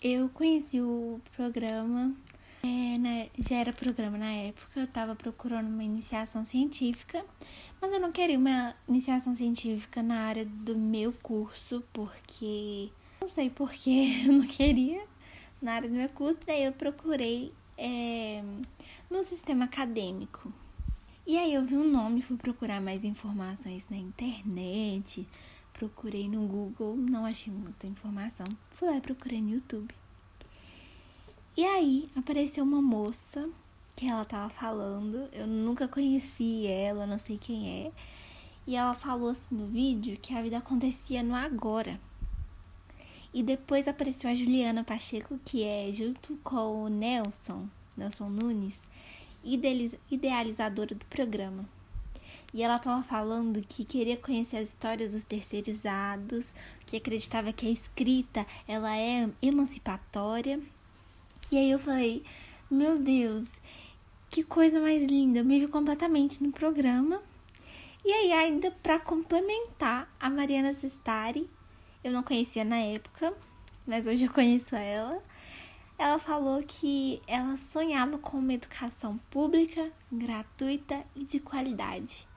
Eu 0.03 0.29
conheci 0.29 0.81
o 0.81 1.21
programa, 1.37 2.13
é, 2.63 2.99
né, 2.99 3.29
já 3.39 3.57
era 3.57 3.73
programa 3.73 4.19
na 4.19 4.33
época, 4.33 4.81
eu 4.81 4.87
tava 4.87 5.15
procurando 5.15 5.69
uma 5.69 5.85
iniciação 5.85 6.45
científica, 6.45 7.25
mas 7.81 7.93
eu 7.93 8.01
não 8.01 8.11
queria 8.11 8.39
uma 8.39 8.75
iniciação 8.89 9.35
científica 9.35 10.03
na 10.03 10.23
área 10.23 10.45
do 10.45 10.77
meu 10.77 11.13
curso, 11.23 11.83
porque 11.93 12.91
não 13.21 13.29
sei 13.29 13.49
porquê 13.49 14.23
eu 14.27 14.33
não 14.33 14.47
queria 14.47 15.05
na 15.63 15.75
área 15.75 15.89
do 15.89 15.95
meu 15.95 16.09
curso, 16.09 16.41
daí 16.47 16.65
eu 16.65 16.73
procurei 16.73 17.53
é, 17.79 18.43
no 19.11 19.25
sistema 19.25 19.65
acadêmico. 19.65 20.53
E 21.27 21.37
aí 21.39 21.55
eu 21.55 21.65
vi 21.65 21.77
um 21.77 21.91
nome, 21.91 22.23
fui 22.23 22.37
procurar 22.37 22.81
mais 22.81 23.05
informações 23.05 23.89
na 23.89 23.97
internet, 23.97 25.27
procurei 25.73 26.29
no 26.29 26.47
Google, 26.47 26.97
não 26.97 27.25
achei 27.25 27.53
muita 27.53 27.87
informação. 27.87 28.47
Fui 28.71 28.89
lá 28.89 28.97
e 28.97 29.01
procurei 29.01 29.41
no 29.41 29.51
YouTube. 29.51 29.95
E 31.57 31.65
aí 31.65 32.09
apareceu 32.15 32.63
uma 32.63 32.83
moça 32.83 33.49
que 33.97 34.07
ela 34.07 34.25
tava 34.25 34.51
falando, 34.51 35.29
eu 35.33 35.47
nunca 35.47 35.89
conheci 35.89 36.67
ela, 36.67 37.07
não 37.07 37.19
sei 37.19 37.39
quem 37.39 37.87
é. 37.87 37.93
E 38.67 38.77
ela 38.77 38.95
falou 38.95 39.31
assim 39.31 39.55
no 39.55 39.67
vídeo 39.67 40.19
que 40.21 40.35
a 40.35 40.43
vida 40.43 40.59
acontecia 40.59 41.23
no 41.23 41.35
agora. 41.35 41.99
E 43.33 43.43
depois 43.43 43.89
apareceu 43.89 44.29
a 44.29 44.35
Juliana 44.35 44.85
Pacheco, 44.85 45.39
que 45.45 45.63
é 45.63 45.91
junto 45.93 46.37
com 46.45 46.85
o 46.85 46.89
Nelson, 46.89 47.69
Nelson 47.97 48.29
Nunes, 48.29 48.83
idealizadora 49.43 50.95
do 50.95 51.05
programa. 51.07 51.65
E 52.53 52.63
ela 52.63 52.77
estava 52.77 53.03
falando 53.03 53.61
que 53.61 53.85
queria 53.85 54.17
conhecer 54.17 54.59
as 54.59 54.71
histórias 54.71 55.13
dos 55.13 55.25
terceirizados, 55.25 56.47
que 56.87 56.97
acreditava 56.97 57.53
que 57.53 57.67
a 57.67 57.71
escrita 57.71 58.47
ela 58.67 58.97
é 58.97 59.29
emancipatória. 59.43 60.61
E 61.51 61.57
aí 61.59 61.71
eu 61.71 61.79
falei, 61.79 62.25
meu 62.71 62.99
Deus, 62.99 63.61
que 64.31 64.43
coisa 64.43 64.81
mais 64.81 65.05
linda! 65.05 65.41
Eu 65.41 65.45
me 65.45 65.61
vi 65.61 65.69
completamente 65.69 66.43
no 66.43 66.51
programa. 66.51 67.23
E 68.05 68.13
aí, 68.13 68.33
ainda 68.33 68.71
para 68.71 69.01
complementar, 69.01 70.09
a 70.19 70.31
Mariana 70.31 70.75
Sestari, 70.75 71.49
eu 72.03 72.13
não 72.13 72.23
conhecia 72.23 72.65
na 72.65 72.79
época, 72.79 73.35
mas 73.87 74.07
hoje 74.07 74.25
eu 74.27 74.33
conheço 74.33 74.77
ela 74.77 75.21
ela 75.99 76.19
falou 76.19 76.63
que 76.63 77.23
ela 77.27 77.57
sonhava 77.57 78.19
com 78.19 78.39
uma 78.39 78.53
educação 78.53 79.19
pública, 79.31 79.91
gratuita 80.13 81.05
e 81.15 81.25
de 81.25 81.41
qualidade. 81.41 82.29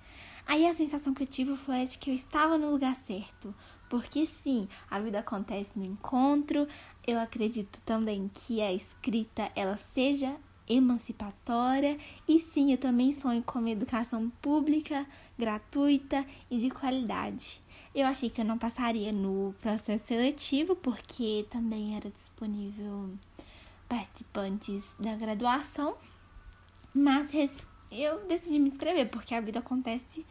Aí 0.47 0.65
a 0.65 0.73
sensação 0.73 1.13
que 1.13 1.23
eu 1.23 1.27
tive 1.27 1.55
foi 1.57 1.85
de 1.85 1.97
que 1.97 2.09
eu 2.09 2.15
estava 2.15 2.57
no 2.57 2.71
lugar 2.71 2.95
certo, 2.95 3.53
porque 3.89 4.25
sim, 4.25 4.67
a 4.89 4.99
vida 4.99 5.19
acontece 5.19 5.77
no 5.77 5.85
encontro. 5.85 6.67
Eu 7.05 7.19
acredito 7.19 7.81
também 7.81 8.31
que 8.33 8.61
a 8.61 8.73
escrita 8.73 9.51
ela 9.55 9.77
seja 9.77 10.35
emancipatória 10.67 11.97
e 12.27 12.39
sim, 12.39 12.71
eu 12.71 12.77
também 12.77 13.11
sonho 13.11 13.43
com 13.43 13.59
uma 13.59 13.71
educação 13.71 14.29
pública, 14.41 15.05
gratuita 15.37 16.25
e 16.49 16.57
de 16.57 16.69
qualidade. 16.69 17.61
Eu 17.93 18.05
achei 18.05 18.29
que 18.29 18.39
eu 18.39 18.45
não 18.45 18.57
passaria 18.57 19.11
no 19.11 19.53
processo 19.59 20.07
seletivo 20.07 20.75
porque 20.75 21.45
também 21.49 21.95
era 21.95 22.09
disponível 22.09 23.09
participantes 23.89 24.95
da 24.99 25.15
graduação, 25.15 25.97
mas 26.93 27.31
eu 27.91 28.25
decidi 28.27 28.59
me 28.59 28.69
inscrever, 28.69 29.09
porque 29.09 29.33
a 29.33 29.41
vida 29.41 29.59
acontece 29.59 30.25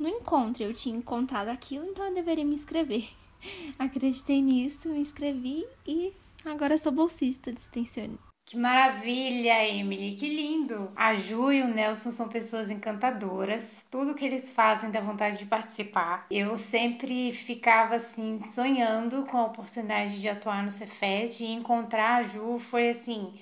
no 0.00 0.08
encontro. 0.08 0.62
Eu 0.62 0.74
tinha 0.74 0.96
encontrado 0.96 1.48
aquilo, 1.48 1.84
então 1.84 2.06
eu 2.06 2.14
deveria 2.14 2.44
me 2.44 2.54
inscrever. 2.54 3.08
Acreditei 3.78 4.40
nisso, 4.40 4.88
me 4.88 4.98
inscrevi 4.98 5.64
e 5.86 6.12
agora 6.44 6.78
sou 6.78 6.90
bolsista 6.90 7.52
de 7.52 7.60
extensione. 7.60 8.18
Que 8.46 8.56
maravilha, 8.58 9.66
Emily, 9.68 10.12
que 10.14 10.28
lindo! 10.28 10.90
A 10.96 11.14
Ju 11.14 11.50
e 11.52 11.62
o 11.62 11.68
Nelson 11.68 12.10
são 12.10 12.28
pessoas 12.28 12.70
encantadoras. 12.70 13.84
Tudo 13.90 14.14
que 14.14 14.24
eles 14.24 14.50
fazem 14.50 14.90
dá 14.90 15.00
vontade 15.00 15.38
de 15.38 15.46
participar. 15.46 16.26
Eu 16.30 16.56
sempre 16.58 17.32
ficava 17.32 17.96
assim 17.96 18.40
sonhando 18.40 19.24
com 19.24 19.38
a 19.38 19.46
oportunidade 19.46 20.20
de 20.20 20.28
atuar 20.28 20.62
no 20.62 20.70
Cefet 20.70 21.42
e 21.42 21.52
encontrar 21.52 22.16
a 22.16 22.22
Ju 22.22 22.58
foi 22.58 22.90
assim, 22.90 23.32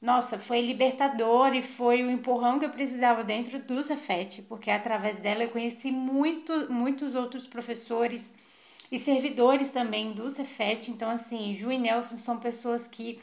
nossa, 0.00 0.38
foi 0.38 0.62
libertador 0.62 1.54
e 1.54 1.62
foi 1.62 2.02
o 2.02 2.10
empurrão 2.10 2.58
que 2.58 2.64
eu 2.64 2.70
precisava 2.70 3.24
dentro 3.24 3.58
do 3.60 3.82
Cefet, 3.84 4.42
porque 4.42 4.70
através 4.70 5.20
dela 5.20 5.44
eu 5.44 5.50
conheci 5.50 5.92
muito, 5.92 6.72
muitos 6.72 7.14
outros 7.14 7.46
professores 7.46 8.36
e 8.90 8.98
servidores 8.98 9.70
também 9.70 10.12
do 10.12 10.30
Cefet. 10.30 10.90
Então 10.90 11.10
assim, 11.10 11.52
Ju 11.54 11.70
e 11.72 11.78
Nelson 11.78 12.16
são 12.16 12.38
pessoas 12.38 12.86
que 12.88 13.20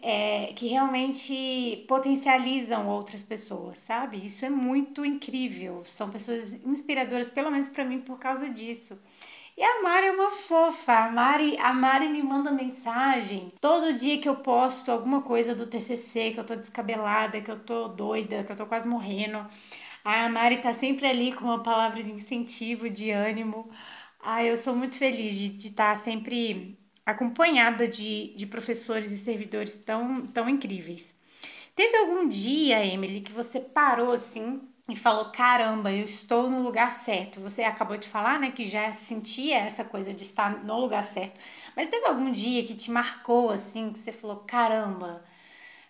é, 0.00 0.52
que 0.54 0.68
realmente 0.68 1.84
potencializam 1.86 2.88
outras 2.88 3.22
pessoas, 3.22 3.78
sabe? 3.78 4.24
Isso 4.24 4.44
é 4.44 4.50
muito 4.50 5.04
incrível. 5.04 5.82
São 5.84 6.10
pessoas 6.10 6.64
inspiradoras, 6.64 7.30
pelo 7.30 7.50
menos 7.50 7.68
para 7.68 7.84
mim, 7.84 8.00
por 8.00 8.18
causa 8.18 8.48
disso. 8.48 8.98
E 9.56 9.62
a 9.62 9.82
Mari 9.82 10.06
é 10.06 10.12
uma 10.12 10.30
fofa. 10.30 10.92
A 11.06 11.10
Mari, 11.12 11.58
a 11.58 11.72
Mari 11.74 12.08
me 12.08 12.22
manda 12.22 12.50
mensagem 12.50 13.52
todo 13.60 13.92
dia 13.92 14.18
que 14.18 14.28
eu 14.28 14.36
posto 14.36 14.90
alguma 14.90 15.22
coisa 15.22 15.54
do 15.54 15.66
TCC, 15.66 16.32
que 16.32 16.40
eu 16.40 16.44
tô 16.44 16.56
descabelada, 16.56 17.40
que 17.40 17.50
eu 17.50 17.60
tô 17.60 17.88
doida, 17.88 18.44
que 18.44 18.52
eu 18.52 18.56
tô 18.56 18.66
quase 18.66 18.88
morrendo. 18.88 19.46
A 20.04 20.28
Mari 20.28 20.58
tá 20.58 20.74
sempre 20.74 21.06
ali 21.06 21.32
com 21.32 21.44
uma 21.44 21.62
palavra 21.62 22.02
de 22.02 22.12
incentivo, 22.12 22.88
de 22.90 23.10
ânimo. 23.10 23.70
Ah, 24.20 24.44
eu 24.44 24.56
sou 24.56 24.74
muito 24.74 24.96
feliz 24.96 25.34
de 25.36 25.68
estar 25.68 25.90
tá 25.90 25.96
sempre 25.96 26.78
acompanhada 27.06 27.88
de, 27.88 28.34
de 28.36 28.46
professores 28.46 29.10
e 29.12 29.18
servidores 29.18 29.78
tão, 29.80 30.26
tão 30.26 30.48
incríveis. 30.48 31.14
Teve 31.74 31.96
algum 31.98 32.28
dia, 32.28 32.84
Emily, 32.84 33.20
que 33.20 33.32
você 33.32 33.60
parou 33.60 34.12
assim 34.12 34.62
e 34.88 34.96
falou: 34.96 35.26
caramba, 35.32 35.92
eu 35.92 36.04
estou 36.04 36.50
no 36.50 36.62
lugar 36.62 36.92
certo? 36.92 37.40
Você 37.40 37.62
acabou 37.62 37.96
de 37.96 38.08
falar, 38.08 38.38
né, 38.40 38.50
que 38.50 38.68
já 38.68 38.92
sentia 38.92 39.58
essa 39.58 39.84
coisa 39.84 40.12
de 40.14 40.22
estar 40.22 40.64
no 40.64 40.78
lugar 40.78 41.02
certo, 41.02 41.40
mas 41.76 41.88
teve 41.88 42.06
algum 42.06 42.32
dia 42.32 42.64
que 42.64 42.74
te 42.74 42.90
marcou 42.90 43.50
assim, 43.50 43.92
que 43.92 43.98
você 43.98 44.12
falou: 44.12 44.38
caramba, 44.38 45.24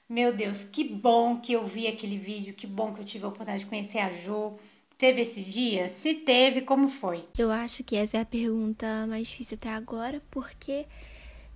meu 0.09 0.33
Deus, 0.33 0.64
que 0.64 0.85
bom 0.85 1.40
que 1.40 1.52
eu 1.52 1.64
vi 1.64 1.87
aquele 1.88 2.16
vídeo, 2.19 2.54
que 2.54 2.66
bom 2.66 2.92
que 2.95 3.00
eu 3.00 3.04
tive 3.04 3.25
a 3.25 3.28
oportunidade 3.28 3.64
de 3.64 3.71
conhecer 3.71 3.99
a 3.99 4.11
Jo. 4.11 4.59
Teve 5.02 5.23
esse 5.23 5.42
dia? 5.42 5.88
Se 5.88 6.14
teve, 6.14 6.61
como 6.61 6.87
foi? 6.87 7.25
Eu 7.37 7.50
acho 7.50 7.82
que 7.82 7.97
essa 7.97 8.18
é 8.18 8.21
a 8.21 8.25
pergunta 8.25 9.04
mais 9.09 9.26
difícil 9.26 9.56
até 9.56 9.68
agora, 9.68 10.23
porque 10.30 10.87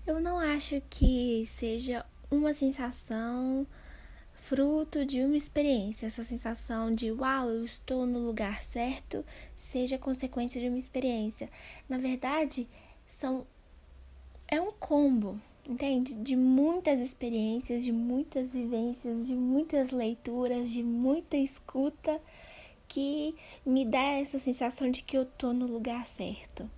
eu 0.05 0.19
não 0.19 0.37
acho 0.41 0.83
que 0.91 1.45
seja 1.47 2.05
uma 2.29 2.53
sensação 2.53 3.65
fruto 4.33 5.07
de 5.07 5.23
uma 5.23 5.37
experiência. 5.37 6.09
Essa 6.09 6.25
sensação 6.25 6.93
de 6.93 7.13
uau, 7.13 7.49
eu 7.49 7.65
estou 7.65 8.05
no 8.05 8.19
lugar 8.19 8.61
certo, 8.63 9.25
seja 9.55 9.97
consequência 9.97 10.61
de 10.61 10.67
uma 10.67 10.77
experiência. 10.77 11.49
Na 11.89 11.99
verdade, 11.99 12.69
são 13.07 13.47
é 14.49 14.61
um 14.61 14.73
combo, 14.73 15.41
entende? 15.65 16.17
De 16.17 16.35
muitas 16.35 16.99
experiências, 16.99 17.85
de 17.85 17.93
muitas 17.93 18.51
vivências, 18.51 19.25
de 19.25 19.37
muitas 19.37 19.93
leituras, 19.93 20.69
de 20.69 20.83
muita 20.83 21.37
escuta 21.37 22.21
que 22.89 23.35
me 23.65 23.85
dá 23.85 24.03
essa 24.03 24.39
sensação 24.39 24.91
de 24.91 25.03
que 25.03 25.17
eu 25.17 25.25
tô 25.25 25.53
no 25.53 25.67
lugar 25.67 26.07
certo. 26.07 26.69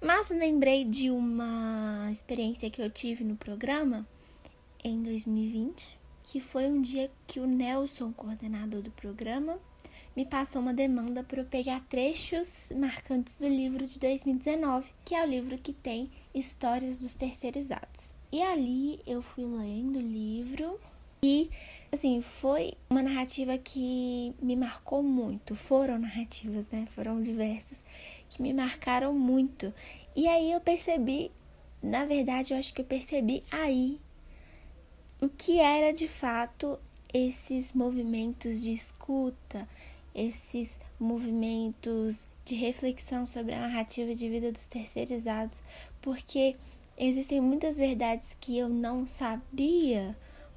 Mas 0.00 0.30
lembrei 0.30 0.84
de 0.84 1.10
uma 1.10 2.08
experiência 2.12 2.70
que 2.70 2.82
eu 2.82 2.90
tive 2.90 3.24
no 3.24 3.36
programa 3.36 4.06
em 4.84 5.02
2020, 5.02 5.98
que 6.24 6.40
foi 6.40 6.66
um 6.66 6.80
dia 6.80 7.10
que 7.26 7.40
o 7.40 7.46
Nelson, 7.46 8.12
coordenador 8.12 8.82
do 8.82 8.90
programa, 8.90 9.58
me 10.14 10.24
passou 10.24 10.60
uma 10.60 10.74
demanda 10.74 11.24
para 11.24 11.40
eu 11.40 11.46
pegar 11.46 11.80
trechos 11.88 12.70
marcantes 12.76 13.34
do 13.36 13.48
livro 13.48 13.86
de 13.86 13.98
2019, 13.98 14.86
que 15.04 15.14
é 15.14 15.24
o 15.24 15.26
livro 15.26 15.58
que 15.58 15.72
tem 15.72 16.10
histórias 16.34 16.98
dos 16.98 17.14
terceirizados. 17.14 18.14
E 18.30 18.42
ali 18.42 19.00
eu 19.06 19.22
fui 19.22 19.44
lendo 19.44 19.98
o 19.98 20.02
livro 20.02 20.78
e 21.24 21.50
assim, 21.90 22.20
foi 22.20 22.74
uma 22.90 23.02
narrativa 23.02 23.56
que 23.56 24.34
me 24.42 24.54
marcou 24.54 25.02
muito. 25.02 25.56
Foram 25.56 25.98
narrativas, 25.98 26.66
né? 26.70 26.86
Foram 26.94 27.22
diversas 27.22 27.78
que 28.28 28.42
me 28.42 28.52
marcaram 28.52 29.14
muito. 29.14 29.72
E 30.14 30.28
aí 30.28 30.52
eu 30.52 30.60
percebi, 30.60 31.32
na 31.82 32.04
verdade, 32.04 32.52
eu 32.52 32.58
acho 32.58 32.74
que 32.74 32.82
eu 32.82 32.84
percebi 32.84 33.42
aí 33.50 33.98
o 35.18 35.30
que 35.30 35.60
era 35.60 35.94
de 35.94 36.06
fato 36.06 36.78
esses 37.10 37.72
movimentos 37.72 38.60
de 38.60 38.72
escuta, 38.72 39.66
esses 40.14 40.78
movimentos 41.00 42.26
de 42.44 42.54
reflexão 42.54 43.26
sobre 43.26 43.54
a 43.54 43.60
narrativa 43.60 44.14
de 44.14 44.28
vida 44.28 44.52
dos 44.52 44.66
terceirizados, 44.66 45.62
porque 46.02 46.54
existem 46.98 47.40
muitas 47.40 47.78
verdades 47.78 48.36
que 48.38 48.58
eu 48.58 48.68
não 48.68 49.06
sabia 49.06 50.14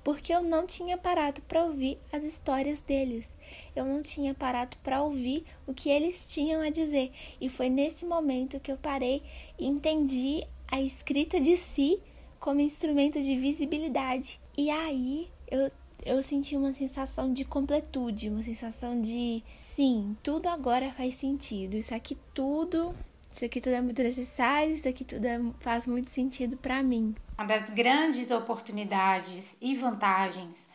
porque 0.08 0.32
eu 0.32 0.42
não 0.42 0.66
tinha 0.66 0.98
parado 0.98 1.42
para 1.42 1.66
ouvir 1.66 2.00
as 2.14 2.24
histórias 2.24 2.80
deles. 2.80 3.36
Eu 3.76 3.84
não 3.84 4.02
tinha 4.02 4.34
parado 4.34 4.78
para 4.82 5.04
ouvir 5.04 5.44
o 5.68 5.74
que 5.74 5.90
eles 5.90 6.34
tinham 6.34 6.62
a 6.62 6.70
dizer. 6.70 7.12
E 7.42 7.50
foi 7.50 7.68
nesse 7.68 8.06
momento 8.06 8.58
que 8.58 8.72
eu 8.72 8.78
parei 8.78 9.22
e 9.60 9.68
entendi 9.68 10.48
a 10.66 10.82
escrita 10.82 11.42
de 11.42 11.58
si 11.58 12.00
como 12.40 12.62
instrumento 12.62 13.22
de 13.22 13.38
visibilidade. 13.38 14.40
E 14.58 14.70
aí 14.70 15.28
eu, 15.52 15.70
eu 16.06 16.24
senti 16.24 16.56
uma 16.56 16.74
sensação 16.74 17.34
de 17.34 17.44
completude, 17.44 18.30
uma 18.30 18.44
sensação 18.44 19.02
de 19.02 19.44
sim, 19.60 20.16
tudo 20.24 20.48
agora 20.48 20.90
faz 20.94 21.16
sentido. 21.16 21.76
Isso 21.76 21.94
aqui 21.94 22.18
tudo, 22.34 22.96
isso 23.38 23.46
aqui 23.46 23.62
tudo 23.62 23.74
é 23.74 23.82
muito 23.82 24.02
necessário, 24.02 24.74
isso 24.74 24.90
aqui 24.90 25.06
tudo 25.06 25.24
é, 25.26 25.40
faz 25.60 25.86
muito 25.86 26.10
sentido 26.10 26.58
para 26.58 26.82
mim. 26.82 27.14
Uma 27.38 27.46
das 27.46 27.70
grandes 27.70 28.32
oportunidades 28.32 29.56
e 29.62 29.76
vantagens 29.76 30.68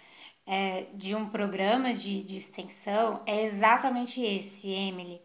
é, 0.46 0.86
de 0.94 1.12
um 1.12 1.28
programa 1.28 1.92
de, 1.92 2.22
de 2.22 2.36
extensão 2.36 3.20
é 3.26 3.42
exatamente 3.42 4.22
esse, 4.22 4.70
Emily. 4.70 5.20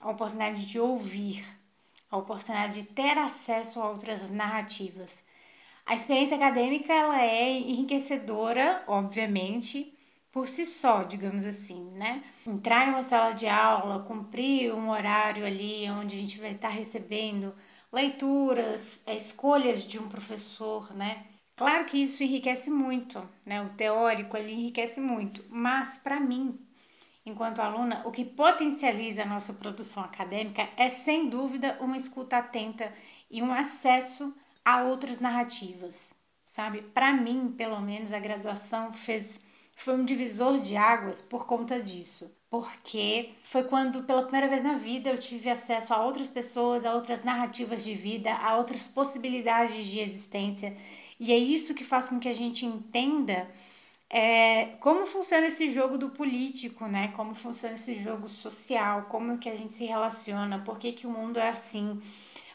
A 0.00 0.10
oportunidade 0.10 0.66
de 0.66 0.80
ouvir, 0.80 1.44
a 2.10 2.16
oportunidade 2.16 2.82
de 2.82 2.88
ter 2.88 3.16
acesso 3.16 3.80
a 3.80 3.88
outras 3.88 4.28
narrativas. 4.28 5.24
A 5.86 5.94
experiência 5.94 6.36
acadêmica 6.36 6.92
ela 6.92 7.22
é 7.22 7.48
enriquecedora, 7.60 8.82
obviamente, 8.88 9.96
por 10.32 10.48
si 10.48 10.64
só, 10.64 11.02
digamos 11.02 11.44
assim, 11.44 11.90
né? 11.90 12.24
Entrar 12.46 12.88
em 12.88 12.90
uma 12.90 13.02
sala 13.02 13.32
de 13.32 13.46
aula, 13.46 14.02
cumprir 14.02 14.74
um 14.74 14.88
horário 14.88 15.44
ali 15.44 15.88
onde 15.90 16.16
a 16.16 16.18
gente 16.18 16.40
vai 16.40 16.52
estar 16.52 16.70
recebendo 16.70 17.54
leituras, 17.92 19.02
é, 19.06 19.14
escolhas 19.14 19.84
de 19.84 19.98
um 19.98 20.08
professor, 20.08 20.94
né? 20.94 21.26
Claro 21.54 21.84
que 21.84 21.98
isso 21.98 22.24
enriquece 22.24 22.70
muito, 22.70 23.22
né? 23.44 23.60
O 23.62 23.68
teórico 23.74 24.34
ele 24.36 24.52
enriquece 24.52 25.00
muito, 25.00 25.44
mas 25.50 25.98
para 25.98 26.18
mim, 26.18 26.58
enquanto 27.26 27.60
aluna, 27.60 28.02
o 28.06 28.10
que 28.10 28.24
potencializa 28.24 29.22
a 29.22 29.26
nossa 29.26 29.52
produção 29.52 30.02
acadêmica 30.02 30.66
é 30.78 30.88
sem 30.88 31.28
dúvida 31.28 31.76
uma 31.78 31.96
escuta 31.96 32.38
atenta 32.38 32.90
e 33.30 33.42
um 33.42 33.52
acesso 33.52 34.34
a 34.64 34.82
outras 34.84 35.20
narrativas, 35.20 36.14
sabe? 36.42 36.80
Para 36.80 37.12
mim, 37.12 37.52
pelo 37.52 37.80
menos, 37.82 38.14
a 38.14 38.18
graduação 38.18 38.94
fez 38.94 39.51
foi 39.74 39.94
um 39.94 40.04
divisor 40.04 40.60
de 40.60 40.76
águas 40.76 41.20
por 41.20 41.46
conta 41.46 41.82
disso 41.82 42.30
porque 42.52 43.30
foi 43.42 43.62
quando 43.64 44.02
pela 44.02 44.24
primeira 44.24 44.46
vez 44.46 44.62
na 44.62 44.74
vida 44.74 45.08
eu 45.08 45.16
tive 45.16 45.48
acesso 45.48 45.94
a 45.94 46.04
outras 46.04 46.28
pessoas, 46.28 46.84
a 46.84 46.94
outras 46.94 47.24
narrativas 47.24 47.82
de 47.82 47.94
vida, 47.94 48.30
a 48.30 48.58
outras 48.58 48.86
possibilidades 48.86 49.86
de 49.86 50.00
existência. 50.00 50.76
E 51.18 51.32
é 51.32 51.36
isso 51.38 51.72
que 51.72 51.82
faz 51.82 52.10
com 52.10 52.20
que 52.20 52.28
a 52.28 52.34
gente 52.34 52.66
entenda 52.66 53.48
é, 54.10 54.66
como 54.80 55.06
funciona 55.06 55.46
esse 55.46 55.70
jogo 55.70 55.96
do 55.96 56.10
político, 56.10 56.84
né? 56.84 57.08
Como 57.16 57.34
funciona 57.34 57.74
esse 57.74 57.94
jogo 57.94 58.28
social, 58.28 59.06
como 59.08 59.38
que 59.38 59.48
a 59.48 59.56
gente 59.56 59.72
se 59.72 59.86
relaciona, 59.86 60.58
por 60.58 60.78
que, 60.78 60.92
que 60.92 61.06
o 61.06 61.10
mundo 61.10 61.38
é 61.38 61.48
assim 61.48 61.98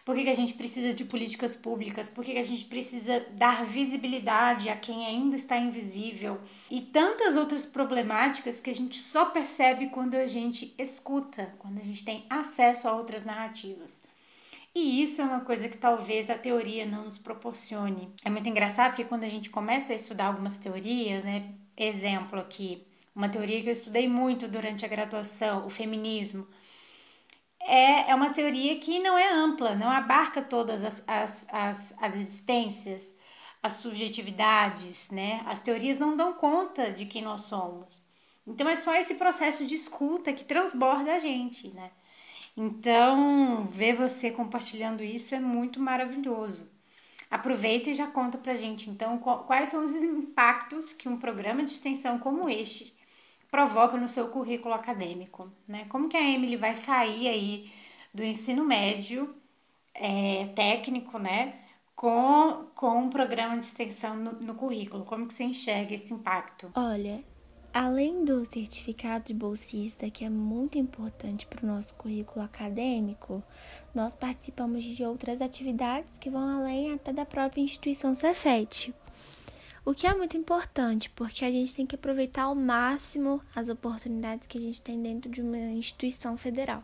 por 0.07 0.15
que, 0.15 0.23
que 0.23 0.29
a 0.29 0.35
gente 0.35 0.53
precisa 0.53 0.93
de 0.93 1.03
políticas 1.03 1.53
públicas? 1.53 2.09
Por 2.09 2.23
que, 2.23 2.31
que 2.31 2.39
a 2.39 2.43
gente 2.43 2.63
precisa 2.63 3.25
dar 3.31 3.65
visibilidade 3.65 4.69
a 4.69 4.75
quem 4.77 5.05
ainda 5.05 5.35
está 5.35 5.57
invisível? 5.57 6.39
E 6.71 6.79
tantas 6.79 7.35
outras 7.35 7.65
problemáticas 7.65 8.61
que 8.61 8.69
a 8.69 8.73
gente 8.73 8.97
só 8.99 9.25
percebe 9.25 9.87
quando 9.87 10.15
a 10.15 10.25
gente 10.25 10.73
escuta, 10.77 11.53
quando 11.59 11.79
a 11.81 11.83
gente 11.83 12.05
tem 12.05 12.25
acesso 12.29 12.87
a 12.87 12.93
outras 12.93 13.25
narrativas. 13.25 14.01
E 14.73 15.03
isso 15.03 15.21
é 15.21 15.25
uma 15.25 15.41
coisa 15.41 15.67
que 15.67 15.77
talvez 15.77 16.29
a 16.29 16.37
teoria 16.37 16.85
não 16.85 17.03
nos 17.03 17.17
proporcione. 17.17 18.09
É 18.23 18.29
muito 18.29 18.47
engraçado 18.47 18.95
que 18.95 19.03
quando 19.03 19.25
a 19.25 19.29
gente 19.29 19.49
começa 19.49 19.91
a 19.91 19.97
estudar 19.97 20.27
algumas 20.27 20.57
teorias, 20.57 21.25
né? 21.25 21.53
Exemplo 21.77 22.39
aqui, 22.39 22.81
uma 23.13 23.27
teoria 23.27 23.61
que 23.61 23.67
eu 23.67 23.73
estudei 23.73 24.07
muito 24.07 24.47
durante 24.47 24.85
a 24.85 24.87
graduação, 24.87 25.65
o 25.65 25.69
feminismo 25.69 26.47
é, 27.67 28.09
é 28.11 28.15
uma 28.15 28.31
teoria 28.31 28.79
que 28.79 28.97
não 28.99 29.17
é 29.17 29.29
ampla, 29.31 29.75
não 29.75 29.91
abarca 29.91 30.41
todas 30.41 30.83
as, 30.83 31.03
as, 31.07 31.47
as, 31.51 31.95
as 32.01 32.15
existências, 32.15 33.13
as 33.61 33.73
subjetividades, 33.73 35.09
né? 35.11 35.43
As 35.45 35.59
teorias 35.59 35.99
não 35.99 36.15
dão 36.15 36.33
conta 36.33 36.89
de 36.91 37.05
quem 37.05 37.21
nós 37.21 37.41
somos. 37.41 38.01
Então 38.45 38.69
é 38.69 38.75
só 38.75 38.95
esse 38.95 39.15
processo 39.15 39.65
de 39.65 39.75
escuta 39.75 40.31
que 40.31 40.45
transborda 40.45 41.13
a 41.13 41.19
gente, 41.19 41.67
né? 41.75 41.91
Então, 42.55 43.67
ver 43.69 43.93
você 43.95 44.31
compartilhando 44.31 45.03
isso 45.03 45.35
é 45.35 45.39
muito 45.39 45.79
maravilhoso. 45.79 46.67
Aproveita 47.29 47.89
e 47.89 47.95
já 47.95 48.07
conta 48.07 48.37
pra 48.37 48.55
gente, 48.55 48.89
então, 48.89 49.17
quais 49.19 49.69
são 49.69 49.85
os 49.85 49.93
impactos 49.93 50.93
que 50.93 51.09
um 51.09 51.17
programa 51.19 51.63
de 51.63 51.73
extensão 51.73 52.17
como 52.17 52.49
este 52.49 52.96
provoca 53.49 53.97
no 53.97 54.07
seu 54.07 54.27
currículo 54.29 54.73
acadêmico, 54.73 55.51
né? 55.67 55.85
Como 55.89 56.09
que 56.09 56.17
a 56.17 56.29
Emily 56.29 56.55
vai 56.55 56.75
sair 56.75 57.27
aí 57.27 57.71
do 58.13 58.23
ensino 58.23 58.65
médio 58.65 59.35
é, 59.93 60.47
técnico, 60.55 61.17
né? 61.17 61.59
Com, 61.95 62.67
com 62.75 62.99
um 62.99 63.09
programa 63.09 63.57
de 63.57 63.65
extensão 63.65 64.15
no, 64.15 64.33
no 64.45 64.53
currículo, 64.53 65.03
como 65.03 65.27
que 65.27 65.33
você 65.33 65.43
enxerga 65.43 65.95
esse 65.95 66.13
impacto? 66.13 66.71
Olha, 66.75 67.23
além 67.73 68.23
do 68.23 68.45
certificado 68.45 69.25
de 69.25 69.33
bolsista, 69.33 70.09
que 70.09 70.23
é 70.23 70.29
muito 70.29 70.77
importante 70.77 71.47
para 71.47 71.63
o 71.63 71.67
nosso 71.67 71.95
currículo 71.95 72.45
acadêmico, 72.45 73.43
nós 73.95 74.13
participamos 74.13 74.83
de 74.83 75.03
outras 75.03 75.41
atividades 75.41 76.17
que 76.17 76.29
vão 76.29 76.59
além 76.59 76.93
até 76.93 77.11
da 77.11 77.25
própria 77.25 77.61
instituição 77.61 78.13
Cefet. 78.13 78.93
O 79.87 79.93
que 79.93 80.05
é 80.05 80.13
muito 80.13 80.35
importante, 80.35 81.09
porque 81.11 81.45
a 81.45 81.49
gente 81.49 81.73
tem 81.73 81.85
que 81.85 81.95
aproveitar 81.95 82.43
ao 82.43 82.53
máximo 82.53 83.41
as 83.55 83.69
oportunidades 83.69 84.45
que 84.45 84.57
a 84.57 84.61
gente 84.61 84.81
tem 84.81 85.01
dentro 85.01 85.31
de 85.31 85.41
uma 85.41 85.57
instituição 85.57 86.37
federal. 86.37 86.83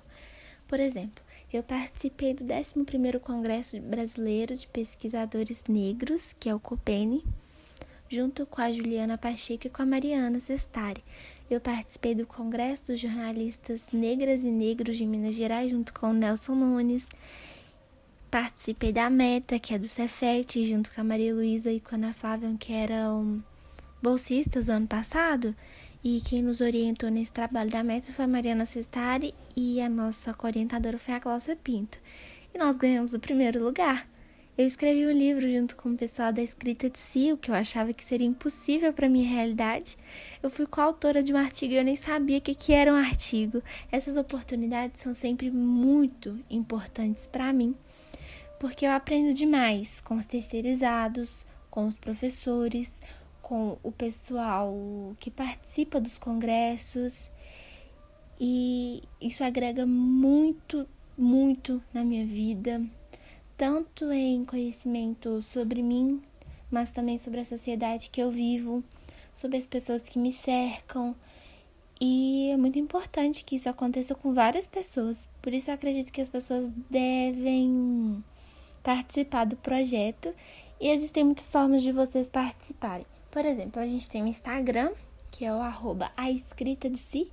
Por 0.69 0.79
exemplo, 0.79 1.21
eu 1.51 1.61
participei 1.61 2.33
do 2.33 2.45
11º 2.45 3.19
Congresso 3.19 3.77
Brasileiro 3.81 4.55
de 4.55 4.67
Pesquisadores 4.67 5.65
Negros, 5.67 6.33
que 6.39 6.47
é 6.47 6.55
o 6.55 6.61
COPENE, 6.61 7.25
junto 8.09 8.45
com 8.45 8.61
a 8.61 8.71
Juliana 8.71 9.17
Pacheco 9.17 9.67
e 9.67 9.69
com 9.69 9.81
a 9.81 9.85
Mariana 9.85 10.39
Sestari. 10.39 11.03
Eu 11.51 11.59
participei 11.59 12.15
do 12.15 12.25
Congresso 12.25 12.87
dos 12.87 13.01
Jornalistas 13.01 13.81
Negras 13.91 14.43
e 14.43 14.49
Negros 14.49 14.95
de 14.95 15.05
Minas 15.05 15.35
Gerais, 15.35 15.69
junto 15.69 15.93
com 15.93 16.11
o 16.11 16.13
Nelson 16.13 16.55
Nunes. 16.55 17.05
Participei 18.33 18.91
da 18.91 19.11
Meta, 19.11 19.59
que 19.59 19.75
é 19.75 19.77
do 19.77 19.87
Cefet, 19.87 20.67
junto 20.67 20.91
com 20.91 21.01
a 21.01 21.03
Maria 21.03 21.35
Luísa 21.35 21.71
e 21.71 21.79
com 21.79 21.93
a 21.93 21.97
Ana 21.99 22.13
Flávia, 22.15 22.51
que 22.59 22.73
eram 22.73 23.43
bolsistas 24.01 24.65
do 24.65 24.71
ano 24.71 24.87
passado. 24.87 25.55
E 26.03 26.19
quem 26.19 26.41
nos 26.41 26.59
orientou 26.59 27.11
nesse 27.11 27.31
trabalho 27.31 27.69
da 27.69 27.83
Meta 27.83 28.11
foi 28.11 28.25
a 28.25 28.27
Mariana 28.27 28.65
Cestari 28.65 29.35
e 29.55 29.79
a 29.79 29.87
nossa 29.87 30.35
orientadora 30.41 30.97
foi 30.97 31.13
a 31.13 31.19
Cláudia 31.19 31.55
Pinto. 31.55 31.99
E 32.51 32.57
nós 32.57 32.75
ganhamos 32.75 33.13
o 33.13 33.19
primeiro 33.19 33.63
lugar. 33.63 34.09
Eu 34.57 34.65
escrevi 34.65 35.05
um 35.05 35.11
livro 35.11 35.47
junto 35.47 35.75
com 35.75 35.89
o 35.89 35.95
pessoal 35.95 36.33
da 36.33 36.41
escrita 36.41 36.89
de 36.89 36.97
si, 36.97 37.31
o 37.31 37.37
que 37.37 37.51
eu 37.51 37.55
achava 37.55 37.93
que 37.93 38.03
seria 38.03 38.25
impossível 38.25 38.91
para 38.91 39.07
minha 39.07 39.29
realidade. 39.29 39.95
Eu 40.41 40.49
fui 40.49 40.65
coautora 40.65 41.21
de 41.21 41.31
um 41.31 41.37
artigo 41.37 41.75
e 41.75 41.77
eu 41.77 41.83
nem 41.83 41.95
sabia 41.95 42.39
o 42.39 42.41
que, 42.41 42.55
que 42.55 42.73
era 42.73 42.91
um 42.91 42.97
artigo. 42.97 43.61
Essas 43.91 44.17
oportunidades 44.17 45.03
são 45.03 45.13
sempre 45.13 45.51
muito 45.51 46.39
importantes 46.49 47.27
para 47.27 47.53
mim 47.53 47.75
porque 48.63 48.85
eu 48.85 48.91
aprendo 48.91 49.33
demais 49.33 49.99
com 49.99 50.15
os 50.15 50.25
terceirizados, 50.25 51.45
com 51.69 51.85
os 51.85 51.95
professores, 51.95 53.01
com 53.41 53.77
o 53.83 53.91
pessoal 53.91 54.73
que 55.19 55.29
participa 55.29 55.99
dos 55.99 56.17
congressos 56.17 57.29
e 58.39 59.03
isso 59.19 59.43
agrega 59.43 59.85
muito, 59.85 60.87
muito 61.17 61.83
na 61.93 62.05
minha 62.05 62.25
vida, 62.25 62.81
tanto 63.57 64.09
em 64.13 64.45
conhecimento 64.45 65.41
sobre 65.41 65.83
mim, 65.83 66.21
mas 66.71 66.89
também 66.89 67.17
sobre 67.17 67.41
a 67.41 67.45
sociedade 67.45 68.09
que 68.09 68.21
eu 68.21 68.31
vivo, 68.31 68.81
sobre 69.33 69.57
as 69.57 69.65
pessoas 69.65 70.03
que 70.03 70.17
me 70.17 70.31
cercam. 70.31 71.13
E 71.99 72.49
é 72.49 72.55
muito 72.55 72.79
importante 72.79 73.43
que 73.43 73.57
isso 73.57 73.67
aconteça 73.67 74.15
com 74.15 74.33
várias 74.33 74.65
pessoas. 74.65 75.27
Por 75.41 75.53
isso 75.53 75.69
eu 75.69 75.75
acredito 75.75 76.13
que 76.13 76.21
as 76.21 76.29
pessoas 76.29 76.71
devem 76.89 78.23
participar 78.83 79.45
do 79.45 79.55
projeto 79.55 80.33
e 80.79 80.89
existem 80.89 81.23
muitas 81.23 81.49
formas 81.49 81.81
de 81.81 81.91
vocês 81.91 82.27
participarem. 82.27 83.05
Por 83.31 83.45
exemplo, 83.45 83.81
a 83.81 83.87
gente 83.87 84.09
tem 84.09 84.21
o 84.21 84.27
Instagram, 84.27 84.91
que 85.31 85.45
é 85.45 85.53
o 85.53 85.61
arroba 85.61 86.11
a 86.15 86.29
escrita 86.29 86.89
de 86.89 86.99
si, 86.99 87.31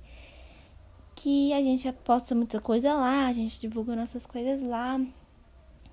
que 1.13 1.53
a 1.53 1.61
gente 1.61 1.91
posta 2.03 2.33
muita 2.33 2.59
coisa 2.59 2.93
lá, 2.93 3.27
a 3.27 3.33
gente 3.33 3.59
divulga 3.59 3.95
nossas 3.95 4.25
coisas 4.25 4.63
lá. 4.63 4.99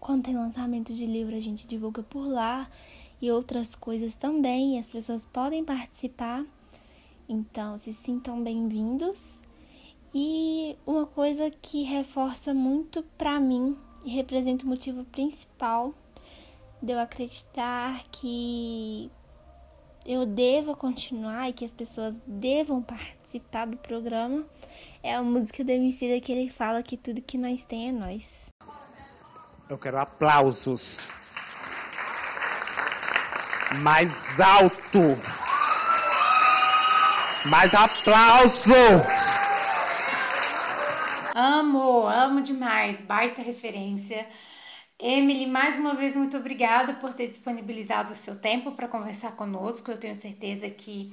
Quando 0.01 0.25
tem 0.25 0.35
lançamento 0.35 0.95
de 0.95 1.05
livro, 1.05 1.35
a 1.37 1.41
gente 1.41 1.67
divulga 1.67 2.03
por 2.03 2.27
lá 2.27 2.71
e 3.21 3.31
outras 3.31 3.75
coisas 3.75 4.15
também, 4.15 4.79
as 4.79 4.89
pessoas 4.89 5.27
podem 5.27 5.65
participar. 5.65 6.47
Então, 7.29 7.79
se 7.79 7.93
sintam 7.93 8.43
bem-vindos. 8.43 9.41
E 10.15 10.77
uma 10.87 11.05
coisa 11.05 11.51
que 11.51 11.83
reforça 11.83 12.55
muito 12.55 13.03
para 13.19 13.39
mim 13.39 13.77
e 14.05 14.11
representa 14.11 14.65
o 14.65 14.69
motivo 14.69 15.05
principal 15.05 15.95
de 16.83 16.93
eu 16.93 16.99
acreditar 16.99 18.05
que 18.11 19.11
eu 20.07 20.25
devo 20.25 20.77
continuar 20.77 21.49
e 21.49 21.53
que 21.53 21.65
as 21.65 21.73
pessoas 21.73 22.21
devam 22.27 22.83
participar 22.83 23.67
do 23.67 23.77
programa 23.77 24.45
é 25.03 25.15
a 25.15 25.23
música 25.23 25.63
do 25.63 25.71
Emicida 25.71 26.21
que 26.21 26.33
ele 26.33 26.49
fala 26.49 26.83
que 26.83 26.97
tudo 26.97 27.21
que 27.23 27.37
nós 27.37 27.65
tem 27.65 27.89
é 27.89 27.93
nós. 27.93 28.51
Eu 29.69 29.77
quero 29.77 29.99
aplausos. 29.99 30.81
Mais 33.83 34.11
alto. 34.41 35.19
Mais 37.45 37.73
aplauso. 37.75 39.28
Amo, 41.41 42.05
amo 42.09 42.41
demais. 42.43 43.01
Baita 43.01 43.41
referência. 43.41 44.27
Emily, 44.99 45.47
mais 45.47 45.79
uma 45.79 45.95
vez, 45.95 46.17
muito 46.17 46.37
obrigada 46.37 46.95
por 46.95 47.15
ter 47.15 47.29
disponibilizado 47.29 48.13
o 48.13 48.17
seu 48.17 48.41
tempo 48.41 48.73
para 48.73 48.89
conversar 48.89 49.37
conosco. 49.37 49.89
Eu 49.89 49.97
tenho 49.97 50.17
certeza 50.17 50.69
que 50.69 51.13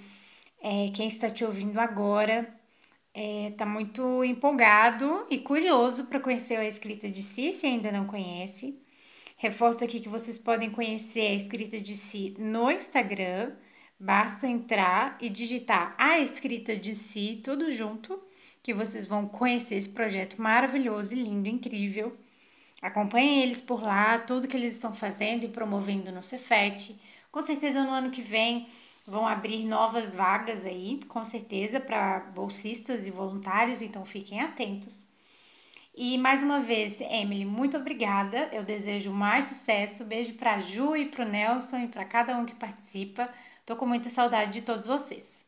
é, 0.60 0.88
quem 0.96 1.08
está 1.08 1.30
te 1.30 1.46
ouvindo 1.46 1.80
agora 1.80 2.40
está 3.14 3.22
é, 3.22 3.52
tá 3.52 3.66
muito 3.68 4.24
empolgado 4.24 5.28
e 5.30 5.38
curioso 5.40 6.06
para 6.08 6.20
conhecer 6.20 6.58
a 6.58 6.68
escrita 6.68 7.08
de 7.08 7.22
si, 7.22 7.54
se 7.54 7.68
ainda 7.68 7.92
não 7.92 8.08
conhece. 8.08 8.82
Reforço 9.38 9.84
aqui 9.84 10.00
que 10.00 10.10
vocês 10.10 10.40
podem 10.40 10.72
conhecer 10.72 11.28
a 11.28 11.36
escrita 11.36 11.80
de 11.80 11.96
si 11.96 12.36
no 12.40 12.72
Instagram. 12.72 13.54
Basta 14.00 14.48
entrar 14.48 15.20
e 15.22 15.30
digitar 15.30 15.96
a 16.00 16.20
escrita 16.20 16.76
de 16.76 16.96
si, 16.96 17.42
tudo 17.44 17.72
junto, 17.72 18.20
que 18.66 18.74
vocês 18.74 19.06
vão 19.06 19.28
conhecer 19.28 19.76
esse 19.76 19.90
projeto 19.90 20.42
maravilhoso 20.42 21.14
e 21.14 21.22
lindo, 21.22 21.48
incrível. 21.48 22.18
Acompanhem 22.82 23.44
eles 23.44 23.62
por 23.62 23.80
lá, 23.80 24.18
tudo 24.18 24.48
que 24.48 24.58
eles 24.58 24.74
estão 24.74 24.92
fazendo 24.92 25.44
e 25.44 25.50
promovendo 25.50 26.12
no 26.12 26.24
Cefet. 26.24 27.00
Com 27.32 27.44
certeza 27.44 27.84
no 27.84 27.92
ano 27.92 28.10
que 28.10 28.24
vem 28.24 28.68
vão 29.06 29.28
abrir 29.28 29.66
novas 29.66 30.16
vagas 30.16 30.66
aí, 30.66 31.00
com 31.08 31.24
certeza, 31.24 31.80
para 31.80 32.22
bolsistas 32.34 33.08
e 33.08 33.12
voluntários, 33.12 33.84
então 33.84 34.04
fiquem 34.04 34.42
atentos. 34.42 35.06
E 35.96 36.18
mais 36.18 36.42
uma 36.42 36.60
vez, 36.60 37.00
Emily, 37.02 37.46
muito 37.46 37.78
obrigada. 37.78 38.50
Eu 38.52 38.64
desejo 38.64 39.12
mais 39.12 39.46
sucesso. 39.46 40.06
Beijo 40.06 40.34
para 40.34 40.60
Ju 40.60 40.96
e 40.96 41.06
para 41.06 41.24
o 41.24 41.30
Nelson 41.30 41.82
e 41.82 41.88
para 41.88 42.04
cada 42.04 42.36
um 42.36 42.48
que 42.48 42.56
participa. 42.56 43.30
Tô 43.64 43.76
com 43.76 43.86
muita 43.86 44.10
saudade 44.10 44.54
de 44.54 44.62
todos 44.64 44.88
vocês. 44.88 45.45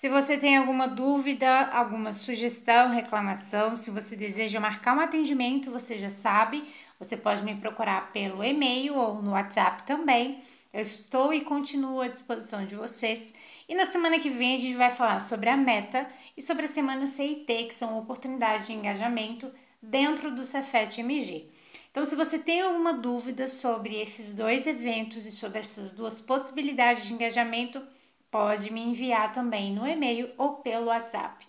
Se 0.00 0.08
você 0.08 0.38
tem 0.38 0.56
alguma 0.56 0.88
dúvida, 0.88 1.66
alguma 1.66 2.14
sugestão, 2.14 2.88
reclamação, 2.88 3.76
se 3.76 3.90
você 3.90 4.16
deseja 4.16 4.58
marcar 4.58 4.96
um 4.96 5.00
atendimento, 5.00 5.70
você 5.70 5.98
já 5.98 6.08
sabe, 6.08 6.64
você 6.98 7.18
pode 7.18 7.44
me 7.44 7.54
procurar 7.56 8.10
pelo 8.10 8.42
e-mail 8.42 8.94
ou 8.94 9.20
no 9.20 9.32
WhatsApp 9.32 9.82
também. 9.82 10.42
Eu 10.72 10.80
estou 10.80 11.34
e 11.34 11.42
continuo 11.42 12.00
à 12.00 12.08
disposição 12.08 12.64
de 12.64 12.76
vocês. 12.76 13.34
E 13.68 13.74
na 13.74 13.84
semana 13.84 14.18
que 14.18 14.30
vem 14.30 14.54
a 14.54 14.58
gente 14.58 14.74
vai 14.74 14.90
falar 14.90 15.20
sobre 15.20 15.50
a 15.50 15.56
meta 15.58 16.08
e 16.34 16.40
sobre 16.40 16.64
a 16.64 16.68
semana 16.68 17.06
CIT, 17.06 17.64
que 17.64 17.74
são 17.74 17.98
oportunidades 17.98 18.68
de 18.68 18.72
engajamento 18.72 19.52
dentro 19.82 20.34
do 20.34 20.46
Cefet 20.46 20.98
MG. 20.98 21.46
Então, 21.90 22.06
se 22.06 22.16
você 22.16 22.38
tem 22.38 22.62
alguma 22.62 22.94
dúvida 22.94 23.46
sobre 23.46 24.00
esses 24.00 24.32
dois 24.32 24.66
eventos 24.66 25.26
e 25.26 25.30
sobre 25.30 25.58
essas 25.58 25.92
duas 25.92 26.22
possibilidades 26.22 27.04
de 27.04 27.12
engajamento, 27.12 27.86
pode 28.30 28.72
me 28.72 28.80
enviar 28.80 29.32
também 29.32 29.72
no 29.72 29.86
e-mail 29.86 30.32
ou 30.38 30.56
pelo 30.56 30.86
WhatsApp. 30.86 31.46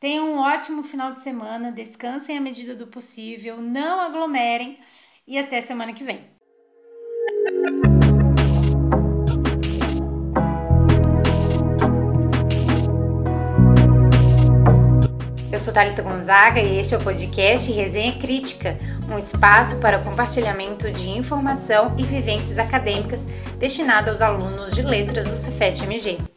Tenham 0.00 0.32
um 0.34 0.38
ótimo 0.38 0.82
final 0.84 1.12
de 1.12 1.20
semana, 1.20 1.72
descansem 1.72 2.36
à 2.36 2.40
medida 2.40 2.74
do 2.76 2.86
possível, 2.88 3.60
não 3.62 4.00
aglomerem 4.00 4.78
e 5.26 5.38
até 5.38 5.60
semana 5.60 5.92
que 5.94 6.04
vem. 6.04 6.33
Eu 15.54 15.60
sou 15.60 15.72
Thalita 15.72 16.02
Gonzaga 16.02 16.58
e 16.58 16.80
este 16.80 16.96
é 16.96 16.98
o 16.98 17.00
podcast 17.00 17.70
Resenha 17.70 18.18
Crítica, 18.18 18.76
um 19.08 19.16
espaço 19.16 19.76
para 19.76 20.00
compartilhamento 20.00 20.90
de 20.90 21.08
informação 21.10 21.94
e 21.96 22.02
vivências 22.02 22.58
acadêmicas 22.58 23.28
destinado 23.56 24.10
aos 24.10 24.20
alunos 24.20 24.74
de 24.74 24.82
letras 24.82 25.26
do 25.26 25.36
Cefet 25.36 25.84
MG. 25.84 26.18